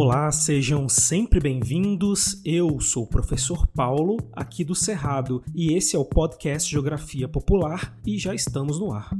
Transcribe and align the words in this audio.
Olá, 0.00 0.30
sejam 0.30 0.88
sempre 0.88 1.40
bem-vindos. 1.40 2.40
Eu 2.44 2.78
sou 2.78 3.02
o 3.02 3.08
professor 3.08 3.66
Paulo, 3.66 4.16
aqui 4.32 4.62
do 4.62 4.72
Cerrado, 4.72 5.42
e 5.52 5.72
esse 5.72 5.96
é 5.96 5.98
o 5.98 6.04
podcast 6.04 6.70
Geografia 6.70 7.28
Popular 7.28 7.98
e 8.06 8.16
já 8.16 8.32
estamos 8.32 8.78
no 8.78 8.92
ar. 8.92 9.10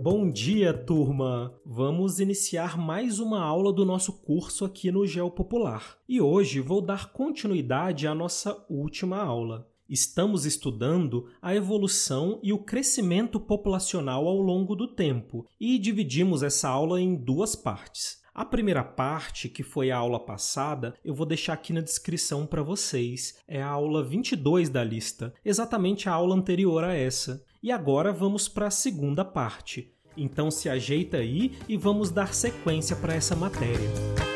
Bom 0.00 0.30
dia, 0.30 0.72
turma! 0.72 1.52
Vamos 1.66 2.20
iniciar 2.20 2.78
mais 2.78 3.18
uma 3.18 3.42
aula 3.42 3.72
do 3.72 3.84
nosso 3.84 4.12
curso 4.22 4.64
aqui 4.64 4.92
no 4.92 5.04
Geopopular. 5.04 5.98
E 6.08 6.20
hoje 6.20 6.60
vou 6.60 6.80
dar 6.80 7.12
continuidade 7.12 8.06
à 8.06 8.14
nossa 8.14 8.64
última 8.70 9.16
aula. 9.16 9.66
Estamos 9.88 10.44
estudando 10.44 11.30
a 11.40 11.54
evolução 11.54 12.38
e 12.42 12.52
o 12.52 12.58
crescimento 12.58 13.40
populacional 13.40 14.28
ao 14.28 14.36
longo 14.36 14.76
do 14.76 14.86
tempo 14.86 15.46
e 15.58 15.78
dividimos 15.78 16.42
essa 16.42 16.68
aula 16.68 17.00
em 17.00 17.14
duas 17.16 17.56
partes. 17.56 18.18
A 18.34 18.44
primeira 18.44 18.84
parte, 18.84 19.48
que 19.48 19.62
foi 19.62 19.90
a 19.90 19.96
aula 19.96 20.20
passada, 20.20 20.94
eu 21.02 21.14
vou 21.14 21.24
deixar 21.24 21.54
aqui 21.54 21.72
na 21.72 21.80
descrição 21.80 22.46
para 22.46 22.62
vocês. 22.62 23.38
É 23.48 23.62
a 23.62 23.68
aula 23.68 24.04
22 24.04 24.68
da 24.68 24.84
lista, 24.84 25.32
exatamente 25.42 26.06
a 26.06 26.12
aula 26.12 26.36
anterior 26.36 26.84
a 26.84 26.92
essa. 26.92 27.42
E 27.62 27.72
agora 27.72 28.12
vamos 28.12 28.46
para 28.46 28.66
a 28.66 28.70
segunda 28.70 29.24
parte, 29.24 29.90
então 30.16 30.50
se 30.50 30.68
ajeita 30.68 31.16
aí 31.16 31.58
e 31.66 31.78
vamos 31.78 32.10
dar 32.10 32.34
sequência 32.34 32.94
para 32.94 33.14
essa 33.14 33.34
matéria. 33.34 34.27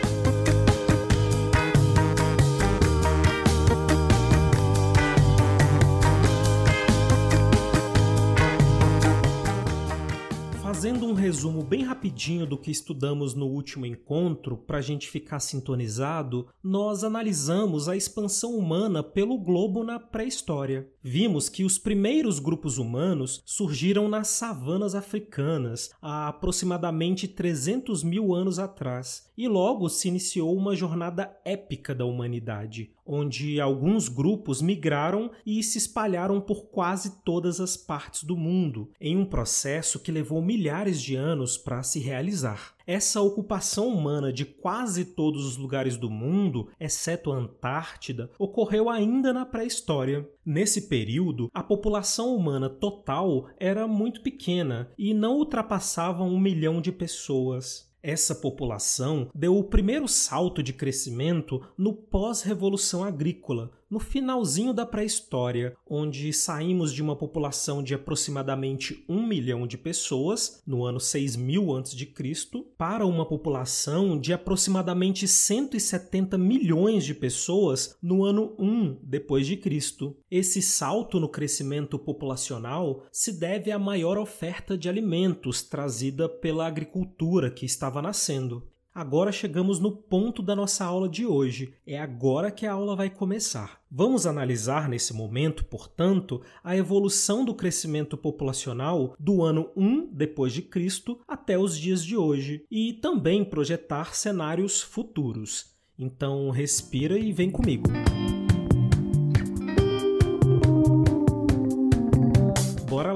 Resumo 11.42 11.64
bem 11.64 11.82
rapidinho 11.82 12.46
do 12.46 12.56
que 12.56 12.70
estudamos 12.70 13.34
no 13.34 13.46
último 13.46 13.84
encontro, 13.84 14.56
para 14.56 14.78
a 14.78 14.80
gente 14.80 15.10
ficar 15.10 15.40
sintonizado, 15.40 16.46
nós 16.62 17.02
analisamos 17.02 17.88
a 17.88 17.96
expansão 17.96 18.56
humana 18.56 19.02
pelo 19.02 19.36
globo 19.36 19.82
na 19.82 19.98
pré-história. 19.98 20.88
Vimos 21.02 21.48
que 21.48 21.64
os 21.64 21.78
primeiros 21.78 22.38
grupos 22.38 22.78
humanos 22.78 23.42
surgiram 23.44 24.08
nas 24.08 24.28
savanas 24.28 24.94
africanas 24.94 25.90
há 26.00 26.28
aproximadamente 26.28 27.26
300 27.26 28.04
mil 28.04 28.32
anos 28.32 28.60
atrás, 28.60 29.28
e 29.36 29.48
logo 29.48 29.88
se 29.88 30.06
iniciou 30.06 30.56
uma 30.56 30.76
jornada 30.76 31.36
épica 31.44 31.92
da 31.92 32.04
humanidade, 32.04 32.92
onde 33.12 33.60
alguns 33.60 34.08
grupos 34.08 34.62
migraram 34.62 35.30
e 35.44 35.62
se 35.62 35.78
espalharam 35.78 36.40
por 36.40 36.66
quase 36.66 37.22
todas 37.24 37.60
as 37.60 37.76
partes 37.76 38.24
do 38.24 38.36
mundo, 38.36 38.90
em 39.00 39.16
um 39.16 39.24
processo 39.24 40.00
que 40.00 40.12
levou 40.12 40.40
milhares 40.42 41.00
de 41.00 41.14
anos 41.14 41.56
para 41.56 41.82
se 41.82 41.98
realizar. 41.98 42.74
Essa 42.86 43.20
ocupação 43.20 43.88
humana 43.88 44.32
de 44.32 44.44
quase 44.44 45.04
todos 45.04 45.46
os 45.46 45.56
lugares 45.56 45.96
do 45.96 46.10
mundo, 46.10 46.68
exceto 46.80 47.30
a 47.30 47.36
Antártida, 47.36 48.30
ocorreu 48.38 48.90
ainda 48.90 49.32
na 49.32 49.46
pré-história. 49.46 50.28
Nesse 50.44 50.88
período, 50.88 51.48
a 51.54 51.62
população 51.62 52.34
humana 52.34 52.68
total 52.68 53.48
era 53.58 53.86
muito 53.86 54.20
pequena 54.20 54.90
e 54.98 55.14
não 55.14 55.36
ultrapassava 55.36 56.24
um 56.24 56.38
milhão 56.38 56.80
de 56.80 56.90
pessoas. 56.90 57.91
Essa 58.02 58.34
população 58.34 59.30
deu 59.32 59.56
o 59.56 59.62
primeiro 59.62 60.08
salto 60.08 60.60
de 60.60 60.72
crescimento 60.72 61.64
no 61.78 61.92
pós-revolução 61.92 63.04
agrícola, 63.04 63.70
no 63.92 63.98
finalzinho 63.98 64.72
da 64.72 64.86
pré-história, 64.86 65.76
onde 65.86 66.32
saímos 66.32 66.94
de 66.94 67.02
uma 67.02 67.14
população 67.14 67.82
de 67.82 67.94
aproximadamente 67.94 69.04
um 69.06 69.26
milhão 69.26 69.66
de 69.66 69.76
pessoas, 69.76 70.62
no 70.66 70.86
ano 70.86 70.98
6000 70.98 71.76
a.C., 71.76 72.08
para 72.78 73.04
uma 73.04 73.26
população 73.26 74.18
de 74.18 74.32
aproximadamente 74.32 75.28
170 75.28 76.38
milhões 76.38 77.04
de 77.04 77.14
pessoas 77.14 77.94
no 78.02 78.24
ano 78.24 78.54
1 78.58 78.96
depois 79.02 79.46
de 79.46 79.58
Cristo. 79.58 80.16
Esse 80.30 80.62
salto 80.62 81.20
no 81.20 81.28
crescimento 81.28 81.98
populacional 81.98 83.04
se 83.12 83.38
deve 83.38 83.70
à 83.70 83.78
maior 83.78 84.16
oferta 84.16 84.74
de 84.74 84.88
alimentos 84.88 85.62
trazida 85.62 86.30
pela 86.30 86.66
agricultura 86.66 87.50
que 87.50 87.66
estava 87.66 88.00
nascendo. 88.00 88.71
Agora 88.94 89.32
chegamos 89.32 89.78
no 89.78 89.90
ponto 89.90 90.42
da 90.42 90.54
nossa 90.54 90.84
aula 90.84 91.08
de 91.08 91.24
hoje. 91.24 91.72
É 91.86 91.98
agora 91.98 92.50
que 92.50 92.66
a 92.66 92.72
aula 92.72 92.94
vai 92.94 93.08
começar. 93.08 93.80
Vamos 93.90 94.26
analisar 94.26 94.86
nesse 94.86 95.14
momento, 95.14 95.64
portanto, 95.64 96.42
a 96.62 96.76
evolução 96.76 97.42
do 97.42 97.54
crescimento 97.54 98.18
populacional 98.18 99.16
do 99.18 99.42
ano 99.42 99.70
1 99.74 100.10
depois 100.12 100.52
de 100.52 100.60
Cristo 100.60 101.18
até 101.26 101.58
os 101.58 101.78
dias 101.78 102.04
de 102.04 102.18
hoje 102.18 102.66
e 102.70 102.92
também 102.92 103.42
projetar 103.42 104.14
cenários 104.14 104.82
futuros. 104.82 105.72
Então, 105.98 106.50
respira 106.50 107.18
e 107.18 107.32
vem 107.32 107.50
comigo. 107.50 107.88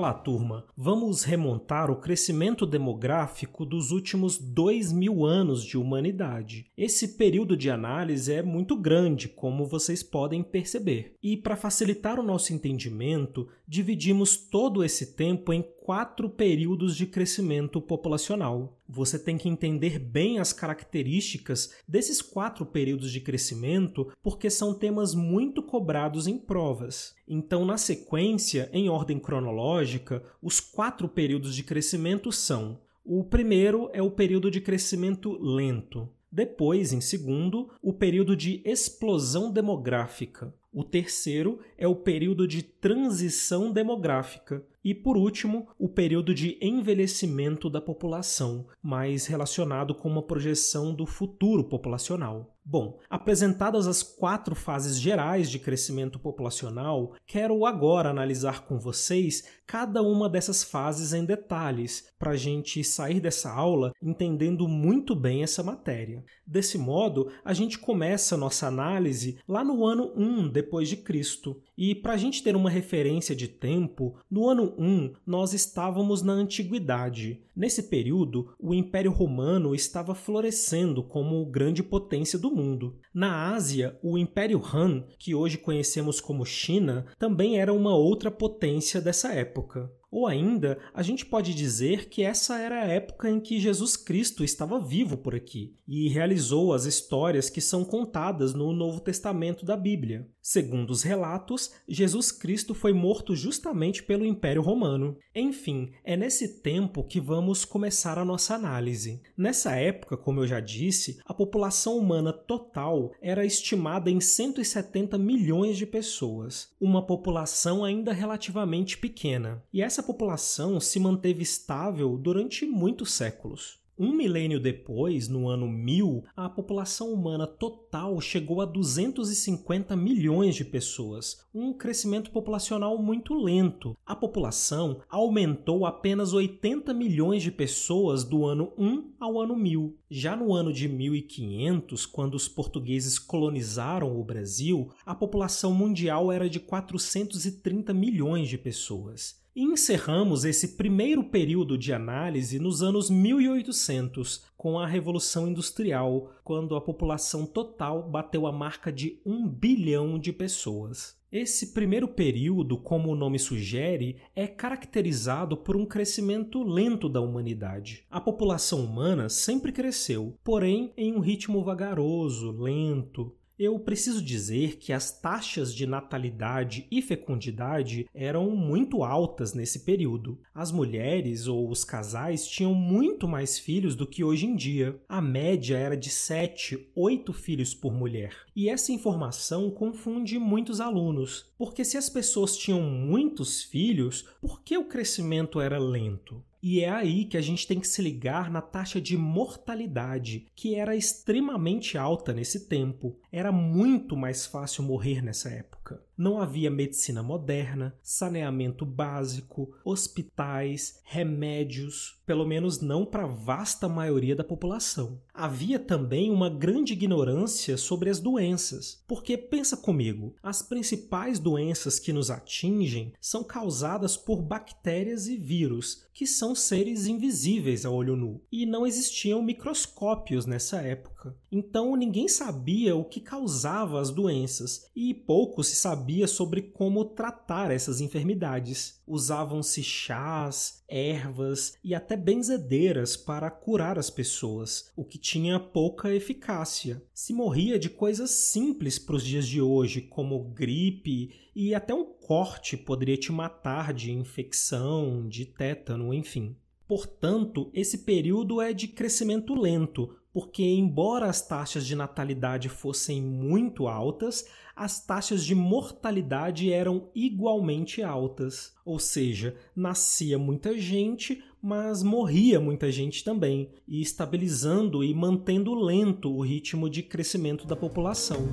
Lá, 0.06 0.14
turma. 0.14 0.64
Vamos 0.76 1.24
remontar 1.24 1.90
o 1.90 1.96
crescimento 1.96 2.64
demográfico 2.64 3.66
dos 3.66 3.90
últimos 3.90 4.38
dois 4.38 4.92
mil 4.92 5.26
anos 5.26 5.64
de 5.64 5.76
humanidade. 5.76 6.66
Esse 6.76 7.16
período 7.16 7.56
de 7.56 7.70
análise 7.70 8.32
é 8.32 8.42
muito 8.42 8.76
grande, 8.76 9.28
como 9.28 9.66
vocês 9.66 10.02
podem 10.02 10.42
perceber. 10.44 11.14
E 11.20 11.36
para 11.36 11.56
facilitar 11.56 12.20
o 12.20 12.22
nosso 12.22 12.52
entendimento, 12.52 13.48
dividimos 13.66 14.36
todo 14.36 14.84
esse 14.84 15.16
tempo 15.16 15.52
em 15.52 15.62
quatro 15.86 16.28
períodos 16.28 16.96
de 16.96 17.06
crescimento 17.06 17.80
populacional. 17.80 18.76
Você 18.88 19.20
tem 19.20 19.38
que 19.38 19.48
entender 19.48 20.00
bem 20.00 20.40
as 20.40 20.52
características 20.52 21.76
desses 21.86 22.20
quatro 22.20 22.66
períodos 22.66 23.12
de 23.12 23.20
crescimento, 23.20 24.12
porque 24.20 24.50
são 24.50 24.74
temas 24.74 25.14
muito 25.14 25.62
cobrados 25.62 26.26
em 26.26 26.38
provas. 26.38 27.14
Então, 27.28 27.64
na 27.64 27.78
sequência, 27.78 28.68
em 28.72 28.88
ordem 28.88 29.20
cronológica, 29.20 30.24
os 30.42 30.58
quatro 30.58 31.08
períodos 31.08 31.54
de 31.54 31.62
crescimento 31.62 32.32
são: 32.32 32.80
o 33.04 33.22
primeiro 33.22 33.88
é 33.92 34.02
o 34.02 34.10
período 34.10 34.50
de 34.50 34.60
crescimento 34.60 35.40
lento. 35.40 36.08
Depois, 36.32 36.92
em 36.92 37.00
segundo, 37.00 37.70
o 37.80 37.92
período 37.92 38.34
de 38.34 38.60
explosão 38.64 39.52
demográfica. 39.52 40.52
O 40.76 40.84
terceiro 40.84 41.58
é 41.78 41.88
o 41.88 41.96
período 41.96 42.46
de 42.46 42.62
transição 42.62 43.72
demográfica. 43.72 44.62
E, 44.86 44.94
por 44.94 45.16
último, 45.16 45.66
o 45.76 45.88
período 45.88 46.32
de 46.32 46.56
envelhecimento 46.62 47.68
da 47.68 47.80
população, 47.80 48.68
mais 48.80 49.26
relacionado 49.26 49.92
com 49.96 50.08
uma 50.08 50.22
projeção 50.22 50.94
do 50.94 51.04
futuro 51.04 51.64
populacional. 51.64 52.55
Bom, 52.68 52.98
apresentadas 53.08 53.86
as 53.86 54.02
quatro 54.02 54.56
fases 54.56 54.98
gerais 54.98 55.48
de 55.48 55.56
crescimento 55.56 56.18
populacional, 56.18 57.14
quero 57.24 57.64
agora 57.64 58.10
analisar 58.10 58.66
com 58.66 58.76
vocês 58.76 59.44
cada 59.64 60.02
uma 60.02 60.28
dessas 60.28 60.64
fases 60.64 61.12
em 61.12 61.24
detalhes, 61.24 62.08
para 62.18 62.32
a 62.32 62.36
gente 62.36 62.82
sair 62.82 63.20
dessa 63.20 63.52
aula 63.52 63.92
entendendo 64.02 64.66
muito 64.66 65.14
bem 65.14 65.44
essa 65.44 65.62
matéria. 65.62 66.24
Desse 66.44 66.76
modo, 66.76 67.30
a 67.44 67.52
gente 67.52 67.78
começa 67.78 68.36
nossa 68.36 68.66
análise 68.66 69.38
lá 69.46 69.62
no 69.62 69.84
ano 69.84 70.12
1 70.16 70.48
depois 70.48 70.88
de 70.88 70.96
Cristo. 70.96 71.60
E 71.76 71.94
para 71.94 72.14
a 72.14 72.16
gente 72.16 72.42
ter 72.42 72.56
uma 72.56 72.70
referência 72.70 73.34
de 73.34 73.48
tempo, 73.48 74.16
no 74.30 74.48
ano 74.48 74.74
1 74.78 75.12
nós 75.26 75.52
estávamos 75.52 76.22
na 76.22 76.32
antiguidade. 76.32 77.42
Nesse 77.54 77.84
período, 77.84 78.54
o 78.60 78.72
Império 78.72 79.10
Romano 79.10 79.74
estava 79.74 80.14
florescendo 80.14 81.02
como 81.02 81.44
grande 81.46 81.82
potência 81.82 82.38
do 82.38 82.55
mundo. 82.56 82.98
Na 83.14 83.52
Ásia, 83.54 83.98
o 84.02 84.16
Império 84.16 84.62
Han, 84.72 85.04
que 85.18 85.34
hoje 85.34 85.58
conhecemos 85.58 86.20
como 86.20 86.44
China, 86.44 87.06
também 87.18 87.58
era 87.58 87.72
uma 87.72 87.94
outra 87.94 88.30
potência 88.30 89.00
dessa 89.00 89.32
época. 89.32 89.90
Ou 90.16 90.26
ainda, 90.26 90.78
a 90.94 91.02
gente 91.02 91.26
pode 91.26 91.52
dizer 91.52 92.08
que 92.08 92.22
essa 92.22 92.58
era 92.58 92.80
a 92.80 92.86
época 92.86 93.28
em 93.28 93.38
que 93.38 93.60
Jesus 93.60 93.98
Cristo 93.98 94.42
estava 94.42 94.80
vivo 94.80 95.18
por 95.18 95.34
aqui 95.34 95.74
e 95.86 96.08
realizou 96.08 96.72
as 96.72 96.86
histórias 96.86 97.50
que 97.50 97.60
são 97.60 97.84
contadas 97.84 98.54
no 98.54 98.72
Novo 98.72 98.98
Testamento 98.98 99.62
da 99.66 99.76
Bíblia. 99.76 100.26
Segundo 100.40 100.90
os 100.90 101.02
relatos, 101.02 101.72
Jesus 101.88 102.30
Cristo 102.30 102.72
foi 102.72 102.92
morto 102.92 103.34
justamente 103.34 104.02
pelo 104.02 104.24
Império 104.24 104.62
Romano. 104.62 105.18
Enfim, 105.34 105.90
é 106.04 106.16
nesse 106.16 106.62
tempo 106.62 107.02
que 107.02 107.20
vamos 107.20 107.64
começar 107.64 108.16
a 108.16 108.24
nossa 108.24 108.54
análise. 108.54 109.20
Nessa 109.36 109.74
época, 109.74 110.16
como 110.16 110.40
eu 110.40 110.46
já 110.46 110.60
disse, 110.60 111.18
a 111.26 111.34
população 111.34 111.98
humana 111.98 112.32
total 112.32 113.12
era 113.20 113.44
estimada 113.44 114.08
em 114.08 114.20
170 114.20 115.18
milhões 115.18 115.76
de 115.76 115.84
pessoas, 115.84 116.70
uma 116.80 117.04
população 117.04 117.84
ainda 117.84 118.12
relativamente 118.12 118.96
pequena. 118.96 119.64
E 119.72 119.82
essa 119.82 120.05
população 120.06 120.78
se 120.78 121.00
manteve 121.00 121.42
estável 121.42 122.16
durante 122.16 122.64
muitos 122.64 123.12
séculos. 123.12 123.84
Um 123.98 124.12
milênio 124.12 124.60
depois, 124.60 125.26
no 125.26 125.48
ano 125.48 125.66
1000, 125.66 126.22
a 126.36 126.50
população 126.50 127.12
humana 127.12 127.46
total 127.46 128.20
chegou 128.20 128.60
a 128.60 128.66
250 128.66 129.96
milhões 129.96 130.54
de 130.54 130.66
pessoas, 130.66 131.44
um 131.52 131.72
crescimento 131.72 132.30
populacional 132.30 132.98
muito 132.98 133.34
lento. 133.34 133.96
A 134.04 134.14
população 134.14 135.00
aumentou 135.08 135.86
apenas 135.86 136.34
80 136.34 136.92
milhões 136.92 137.42
de 137.42 137.50
pessoas 137.50 138.22
do 138.22 138.44
ano 138.44 138.70
1 138.76 139.14
ao 139.18 139.40
ano 139.40 139.56
1000. 139.56 139.96
Já 140.10 140.36
no 140.36 140.52
ano 140.52 140.74
de 140.74 140.86
1500, 140.88 142.04
quando 142.04 142.34
os 142.34 142.46
portugueses 142.46 143.18
colonizaram 143.18 144.20
o 144.20 144.22
Brasil, 144.22 144.90
a 145.06 145.14
população 145.14 145.72
mundial 145.72 146.30
era 146.30 146.50
de 146.50 146.60
430 146.60 147.94
milhões 147.94 148.48
de 148.48 148.58
pessoas. 148.58 149.45
Encerramos 149.58 150.44
esse 150.44 150.76
primeiro 150.76 151.24
período 151.24 151.78
de 151.78 151.90
análise 151.90 152.58
nos 152.58 152.82
anos 152.82 153.08
1800, 153.08 154.44
com 154.54 154.78
a 154.78 154.86
Revolução 154.86 155.48
Industrial, 155.48 156.30
quando 156.44 156.76
a 156.76 156.80
população 156.82 157.46
total 157.46 158.02
bateu 158.02 158.46
a 158.46 158.52
marca 158.52 158.92
de 158.92 159.18
um 159.24 159.48
bilhão 159.48 160.18
de 160.18 160.30
pessoas. 160.30 161.16
Esse 161.32 161.72
primeiro 161.72 162.06
período, 162.06 162.76
como 162.76 163.10
o 163.10 163.14
nome 163.14 163.38
sugere, 163.38 164.18
é 164.34 164.46
caracterizado 164.46 165.56
por 165.56 165.74
um 165.74 165.86
crescimento 165.86 166.62
lento 166.62 167.08
da 167.08 167.22
humanidade. 167.22 168.04
A 168.10 168.20
população 168.20 168.84
humana 168.84 169.30
sempre 169.30 169.72
cresceu, 169.72 170.38
porém 170.44 170.92
em 170.98 171.14
um 171.14 171.20
ritmo 171.20 171.64
vagaroso, 171.64 172.50
lento. 172.50 173.34
Eu 173.58 173.78
preciso 173.78 174.22
dizer 174.22 174.76
que 174.76 174.92
as 174.92 175.18
taxas 175.18 175.74
de 175.74 175.86
natalidade 175.86 176.86
e 176.90 177.00
fecundidade 177.00 178.06
eram 178.12 178.50
muito 178.50 179.02
altas 179.02 179.54
nesse 179.54 179.78
período. 179.78 180.38
As 180.54 180.70
mulheres 180.70 181.46
ou 181.46 181.70
os 181.70 181.82
casais 181.82 182.46
tinham 182.46 182.74
muito 182.74 183.26
mais 183.26 183.58
filhos 183.58 183.96
do 183.96 184.06
que 184.06 184.22
hoje 184.22 184.44
em 184.44 184.54
dia. 184.54 185.00
A 185.08 185.22
média 185.22 185.74
era 185.74 185.96
de 185.96 186.10
7, 186.10 186.90
8 186.94 187.32
filhos 187.32 187.72
por 187.72 187.94
mulher. 187.94 188.36
E 188.54 188.68
essa 188.68 188.92
informação 188.92 189.70
confunde 189.70 190.38
muitos 190.38 190.78
alunos, 190.78 191.50
porque 191.56 191.82
se 191.82 191.96
as 191.96 192.10
pessoas 192.10 192.58
tinham 192.58 192.82
muitos 192.82 193.62
filhos, 193.62 194.28
por 194.38 194.62
que 194.62 194.76
o 194.76 194.84
crescimento 194.84 195.62
era 195.62 195.78
lento? 195.78 196.44
E 196.68 196.80
é 196.80 196.90
aí 196.90 197.24
que 197.24 197.36
a 197.36 197.40
gente 197.40 197.64
tem 197.64 197.78
que 197.78 197.86
se 197.86 198.02
ligar 198.02 198.50
na 198.50 198.60
taxa 198.60 199.00
de 199.00 199.16
mortalidade, 199.16 200.48
que 200.52 200.74
era 200.74 200.96
extremamente 200.96 201.96
alta 201.96 202.32
nesse 202.32 202.66
tempo. 202.66 203.16
Era 203.30 203.52
muito 203.52 204.16
mais 204.16 204.46
fácil 204.46 204.82
morrer 204.82 205.22
nessa 205.22 205.48
época. 205.48 205.75
Não 206.16 206.40
havia 206.40 206.70
medicina 206.70 207.22
moderna, 207.22 207.94
saneamento 208.02 208.86
básico, 208.86 209.74
hospitais, 209.84 210.98
remédios, 211.04 212.18
pelo 212.24 212.46
menos 212.46 212.80
não 212.80 213.04
para 213.04 213.24
a 213.24 213.28
vasta 213.28 213.88
maioria 213.88 214.34
da 214.34 214.42
população. 214.42 215.20
Havia 215.32 215.78
também 215.78 216.30
uma 216.30 216.48
grande 216.48 216.94
ignorância 216.94 217.76
sobre 217.76 218.08
as 218.08 218.18
doenças, 218.18 219.04
porque 219.06 219.36
pensa 219.36 219.76
comigo, 219.76 220.34
as 220.42 220.62
principais 220.62 221.38
doenças 221.38 221.98
que 221.98 222.12
nos 222.12 222.30
atingem 222.30 223.12
são 223.20 223.44
causadas 223.44 224.16
por 224.16 224.40
bactérias 224.40 225.28
e 225.28 225.36
vírus, 225.36 226.06
que 226.14 226.26
são 226.26 226.54
seres 226.54 227.06
invisíveis 227.06 227.84
a 227.84 227.90
olho 227.90 228.16
nu, 228.16 228.40
e 228.50 228.64
não 228.64 228.86
existiam 228.86 229.42
microscópios 229.42 230.46
nessa 230.46 230.78
época. 230.80 231.36
Então 231.52 231.94
ninguém 231.94 232.26
sabia 232.26 232.96
o 232.96 233.04
que 233.04 233.20
causava 233.20 234.00
as 234.00 234.10
doenças 234.10 234.86
e 234.96 235.12
pouco 235.12 235.62
se 235.62 235.75
sabia 235.76 236.26
sobre 236.26 236.62
como 236.62 237.04
tratar 237.04 237.70
essas 237.70 238.00
enfermidades. 238.00 239.00
Usavam-se 239.06 239.82
chás, 239.82 240.82
ervas 240.88 241.76
e 241.84 241.94
até 241.94 242.16
benzedeiras 242.16 243.16
para 243.16 243.50
curar 243.50 243.98
as 243.98 244.10
pessoas, 244.10 244.90
o 244.96 245.04
que 245.04 245.18
tinha 245.18 245.60
pouca 245.60 246.14
eficácia. 246.14 247.02
Se 247.14 247.32
morria 247.32 247.78
de 247.78 247.90
coisas 247.90 248.30
simples 248.30 248.98
para 248.98 249.16
os 249.16 249.24
dias 249.24 249.46
de 249.46 249.60
hoje, 249.60 250.00
como 250.00 250.50
gripe 250.50 251.30
e 251.54 251.74
até 251.74 251.94
um 251.94 252.04
corte 252.04 252.76
poderia 252.76 253.16
te 253.16 253.32
matar 253.32 253.94
de 253.94 254.12
infecção, 254.12 255.28
de 255.28 255.46
tétano, 255.46 256.12
enfim. 256.12 256.56
Portanto, 256.86 257.70
esse 257.74 257.98
período 257.98 258.60
é 258.60 258.72
de 258.72 258.86
crescimento 258.86 259.54
lento, 259.54 260.16
porque, 260.36 260.62
embora 260.62 261.30
as 261.30 261.40
taxas 261.40 261.86
de 261.86 261.96
natalidade 261.96 262.68
fossem 262.68 263.22
muito 263.22 263.88
altas, 263.88 264.44
as 264.76 265.02
taxas 265.02 265.42
de 265.42 265.54
mortalidade 265.54 266.70
eram 266.70 267.08
igualmente 267.14 268.02
altas. 268.02 268.74
Ou 268.84 268.98
seja, 268.98 269.56
nascia 269.74 270.38
muita 270.38 270.78
gente, 270.78 271.42
mas 271.62 272.02
morria 272.02 272.60
muita 272.60 272.92
gente 272.92 273.24
também, 273.24 273.70
e 273.88 274.02
estabilizando 274.02 275.02
e 275.02 275.14
mantendo 275.14 275.74
lento 275.74 276.30
o 276.30 276.42
ritmo 276.42 276.90
de 276.90 277.02
crescimento 277.02 277.66
da 277.66 277.74
população. 277.74 278.46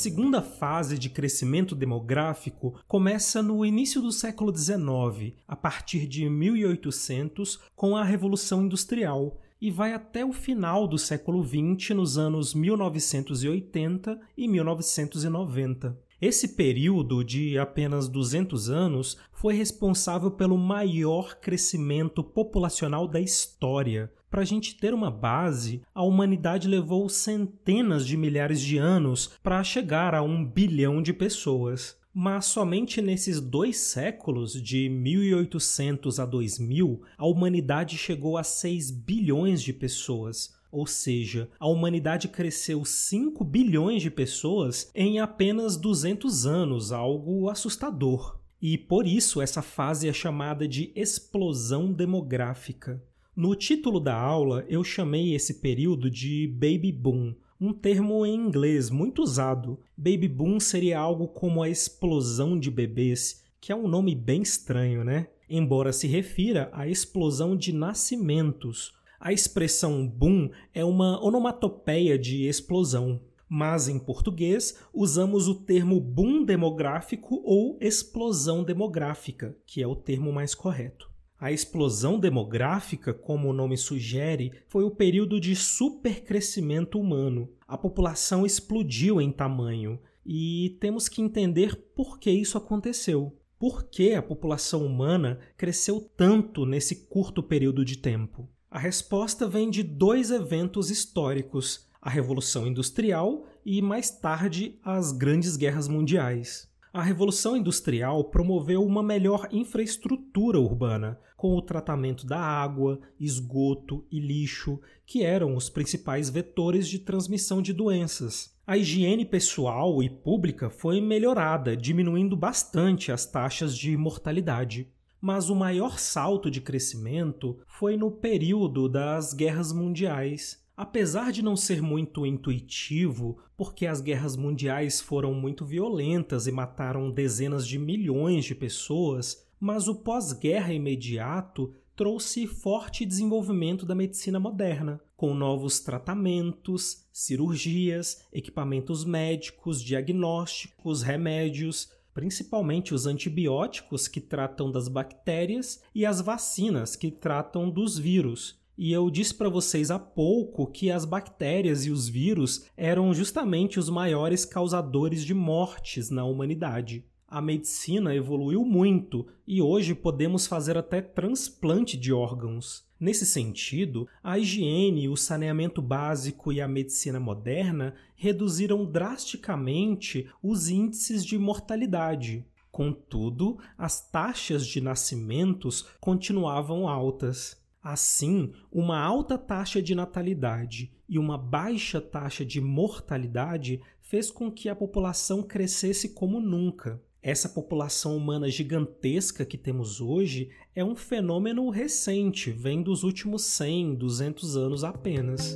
Segunda 0.00 0.40
fase 0.40 0.98
de 0.98 1.10
crescimento 1.10 1.74
demográfico 1.74 2.74
começa 2.88 3.42
no 3.42 3.66
início 3.66 4.00
do 4.00 4.10
século 4.10 4.50
XIX, 4.56 5.34
a 5.46 5.54
partir 5.54 6.06
de 6.06 6.26
1800, 6.26 7.60
com 7.76 7.94
a 7.94 8.02
Revolução 8.02 8.64
Industrial, 8.64 9.38
e 9.60 9.70
vai 9.70 9.92
até 9.92 10.24
o 10.24 10.32
final 10.32 10.88
do 10.88 10.96
século 10.96 11.46
XX, 11.46 11.90
nos 11.90 12.16
anos 12.16 12.54
1980 12.54 14.18
e 14.38 14.48
1990. 14.48 15.98
Esse 16.18 16.48
período 16.48 17.22
de 17.22 17.58
apenas 17.58 18.08
200 18.08 18.70
anos 18.70 19.18
foi 19.34 19.52
responsável 19.52 20.30
pelo 20.30 20.56
maior 20.56 21.38
crescimento 21.40 22.24
populacional 22.24 23.06
da 23.06 23.20
história, 23.20 24.10
para 24.30 24.42
a 24.42 24.44
gente 24.44 24.76
ter 24.76 24.94
uma 24.94 25.10
base, 25.10 25.82
a 25.92 26.04
humanidade 26.04 26.68
levou 26.68 27.08
centenas 27.08 28.06
de 28.06 28.16
milhares 28.16 28.60
de 28.60 28.78
anos 28.78 29.32
para 29.42 29.64
chegar 29.64 30.14
a 30.14 30.22
um 30.22 30.44
bilhão 30.44 31.02
de 31.02 31.12
pessoas. 31.12 31.98
Mas 32.14 32.46
somente 32.46 33.02
nesses 33.02 33.40
dois 33.40 33.76
séculos, 33.78 34.52
de 34.60 34.88
1800 34.88 36.20
a 36.20 36.26
2000, 36.26 37.02
a 37.18 37.26
humanidade 37.26 37.98
chegou 37.98 38.36
a 38.38 38.42
6 38.44 38.90
bilhões 38.90 39.62
de 39.62 39.72
pessoas. 39.72 40.54
Ou 40.72 40.86
seja, 40.86 41.48
a 41.58 41.66
humanidade 41.66 42.28
cresceu 42.28 42.84
5 42.84 43.44
bilhões 43.44 44.02
de 44.02 44.10
pessoas 44.10 44.90
em 44.94 45.18
apenas 45.18 45.76
200 45.76 46.46
anos, 46.46 46.92
algo 46.92 47.48
assustador. 47.48 48.38
E 48.62 48.76
por 48.76 49.06
isso 49.06 49.40
essa 49.40 49.62
fase 49.62 50.08
é 50.08 50.12
chamada 50.12 50.68
de 50.68 50.92
explosão 50.94 51.92
demográfica. 51.92 53.02
No 53.40 53.54
título 53.54 53.98
da 53.98 54.14
aula, 54.14 54.66
eu 54.68 54.84
chamei 54.84 55.34
esse 55.34 55.62
período 55.62 56.10
de 56.10 56.46
Baby 56.46 56.92
Boom, 56.92 57.34
um 57.58 57.72
termo 57.72 58.26
em 58.26 58.34
inglês 58.34 58.90
muito 58.90 59.22
usado. 59.22 59.80
Baby 59.96 60.28
Boom 60.28 60.60
seria 60.60 60.98
algo 60.98 61.26
como 61.26 61.62
a 61.62 61.68
explosão 61.70 62.60
de 62.60 62.70
bebês, 62.70 63.42
que 63.58 63.72
é 63.72 63.74
um 63.74 63.88
nome 63.88 64.14
bem 64.14 64.42
estranho, 64.42 65.02
né? 65.02 65.28
Embora 65.48 65.90
se 65.90 66.06
refira 66.06 66.68
à 66.70 66.86
explosão 66.86 67.56
de 67.56 67.72
nascimentos. 67.72 68.92
A 69.18 69.32
expressão 69.32 70.06
boom 70.06 70.50
é 70.74 70.84
uma 70.84 71.18
onomatopeia 71.24 72.18
de 72.18 72.46
explosão, 72.46 73.22
mas 73.48 73.88
em 73.88 73.98
português 73.98 74.78
usamos 74.92 75.48
o 75.48 75.54
termo 75.54 75.98
boom 75.98 76.44
demográfico 76.44 77.40
ou 77.42 77.78
explosão 77.80 78.62
demográfica, 78.62 79.56
que 79.64 79.82
é 79.82 79.86
o 79.86 79.96
termo 79.96 80.30
mais 80.30 80.54
correto. 80.54 81.09
A 81.40 81.50
explosão 81.50 82.20
demográfica, 82.20 83.14
como 83.14 83.48
o 83.48 83.52
nome 83.54 83.74
sugere, 83.74 84.52
foi 84.68 84.84
o 84.84 84.90
período 84.90 85.40
de 85.40 85.56
supercrescimento 85.56 87.00
humano. 87.00 87.48
A 87.66 87.78
população 87.78 88.44
explodiu 88.44 89.22
em 89.22 89.32
tamanho 89.32 89.98
e 90.24 90.76
temos 90.80 91.08
que 91.08 91.22
entender 91.22 91.74
por 91.96 92.18
que 92.18 92.30
isso 92.30 92.58
aconteceu. 92.58 93.34
Por 93.58 93.84
que 93.84 94.12
a 94.12 94.22
população 94.22 94.84
humana 94.84 95.40
cresceu 95.56 96.00
tanto 96.14 96.66
nesse 96.66 97.06
curto 97.08 97.42
período 97.42 97.86
de 97.86 97.96
tempo? 97.96 98.46
A 98.70 98.78
resposta 98.78 99.48
vem 99.48 99.70
de 99.70 99.82
dois 99.82 100.30
eventos 100.30 100.90
históricos: 100.90 101.88
a 102.02 102.10
Revolução 102.10 102.66
Industrial 102.66 103.46
e, 103.64 103.80
mais 103.80 104.10
tarde, 104.10 104.78
as 104.84 105.10
Grandes 105.10 105.56
Guerras 105.56 105.88
Mundiais. 105.88 106.68
A 106.92 107.02
Revolução 107.02 107.56
Industrial 107.56 108.24
promoveu 108.24 108.84
uma 108.84 109.00
melhor 109.00 109.48
infraestrutura 109.52 110.58
urbana, 110.58 111.20
com 111.40 111.56
o 111.56 111.62
tratamento 111.62 112.26
da 112.26 112.38
água, 112.38 113.00
esgoto 113.18 114.04
e 114.12 114.20
lixo, 114.20 114.78
que 115.06 115.22
eram 115.22 115.56
os 115.56 115.70
principais 115.70 116.28
vetores 116.28 116.86
de 116.86 116.98
transmissão 116.98 117.62
de 117.62 117.72
doenças. 117.72 118.54
A 118.66 118.76
higiene 118.76 119.24
pessoal 119.24 120.02
e 120.02 120.10
pública 120.10 120.68
foi 120.68 121.00
melhorada, 121.00 121.74
diminuindo 121.74 122.36
bastante 122.36 123.10
as 123.10 123.24
taxas 123.24 123.74
de 123.74 123.96
mortalidade. 123.96 124.88
Mas 125.18 125.48
o 125.48 125.56
maior 125.56 125.98
salto 125.98 126.50
de 126.50 126.60
crescimento 126.60 127.58
foi 127.66 127.96
no 127.96 128.10
período 128.10 128.86
das 128.86 129.32
guerras 129.32 129.72
mundiais. 129.72 130.62
Apesar 130.76 131.32
de 131.32 131.40
não 131.40 131.56
ser 131.56 131.80
muito 131.80 132.26
intuitivo, 132.26 133.38
porque 133.56 133.86
as 133.86 134.02
guerras 134.02 134.36
mundiais 134.36 135.00
foram 135.00 135.32
muito 135.32 135.64
violentas 135.64 136.46
e 136.46 136.52
mataram 136.52 137.10
dezenas 137.10 137.66
de 137.66 137.78
milhões 137.78 138.44
de 138.44 138.54
pessoas, 138.54 139.48
mas 139.60 139.86
o 139.86 139.94
pós-guerra 139.96 140.72
imediato 140.72 141.74
trouxe 141.94 142.46
forte 142.46 143.04
desenvolvimento 143.04 143.84
da 143.84 143.94
medicina 143.94 144.40
moderna, 144.40 144.98
com 145.14 145.34
novos 145.34 145.80
tratamentos, 145.80 147.04
cirurgias, 147.12 148.24
equipamentos 148.32 149.04
médicos, 149.04 149.82
diagnósticos, 149.82 151.02
remédios, 151.02 151.90
principalmente 152.14 152.94
os 152.94 153.04
antibióticos 153.04 154.08
que 154.08 154.18
tratam 154.18 154.72
das 154.72 154.88
bactérias 154.88 155.82
e 155.94 156.06
as 156.06 156.22
vacinas 156.22 156.96
que 156.96 157.10
tratam 157.10 157.68
dos 157.68 157.98
vírus. 157.98 158.58
E 158.78 158.92
eu 158.92 159.10
disse 159.10 159.34
para 159.34 159.50
vocês 159.50 159.90
há 159.90 159.98
pouco 159.98 160.66
que 160.66 160.90
as 160.90 161.04
bactérias 161.04 161.84
e 161.84 161.90
os 161.90 162.08
vírus 162.08 162.64
eram 162.78 163.12
justamente 163.12 163.78
os 163.78 163.90
maiores 163.90 164.46
causadores 164.46 165.22
de 165.22 165.34
mortes 165.34 166.08
na 166.08 166.24
humanidade 166.24 167.04
a 167.30 167.40
medicina 167.40 168.12
evoluiu 168.12 168.64
muito 168.64 169.24
e 169.46 169.62
hoje 169.62 169.94
podemos 169.94 170.48
fazer 170.48 170.76
até 170.76 171.00
transplante 171.00 171.96
de 171.96 172.12
órgãos. 172.12 172.84
Nesse 172.98 173.24
sentido, 173.24 174.08
a 174.22 174.36
higiene, 174.36 175.08
o 175.08 175.16
saneamento 175.16 175.80
básico 175.80 176.52
e 176.52 176.60
a 176.60 176.66
medicina 176.66 177.20
moderna 177.20 177.94
reduziram 178.16 178.84
drasticamente 178.84 180.28
os 180.42 180.68
índices 180.68 181.24
de 181.24 181.38
mortalidade. 181.38 182.44
Contudo, 182.72 183.58
as 183.78 184.10
taxas 184.10 184.66
de 184.66 184.80
nascimentos 184.80 185.86
continuavam 186.00 186.88
altas. 186.88 187.58
Assim, 187.80 188.52
uma 188.72 188.98
alta 188.98 189.38
taxa 189.38 189.80
de 189.80 189.94
natalidade 189.94 190.92
e 191.08 191.18
uma 191.18 191.38
baixa 191.38 192.00
taxa 192.00 192.44
de 192.44 192.60
mortalidade 192.60 193.80
fez 194.00 194.30
com 194.30 194.50
que 194.50 194.68
a 194.68 194.74
população 194.74 195.42
crescesse 195.44 196.08
como 196.10 196.40
nunca. 196.40 197.00
Essa 197.22 197.50
população 197.50 198.16
humana 198.16 198.48
gigantesca 198.48 199.44
que 199.44 199.58
temos 199.58 200.00
hoje 200.00 200.48
é 200.74 200.82
um 200.82 200.96
fenômeno 200.96 201.68
recente, 201.68 202.50
vem 202.50 202.82
dos 202.82 203.02
últimos 203.04 203.44
100, 203.44 203.96
200 203.96 204.56
anos 204.56 204.84
apenas. 204.84 205.54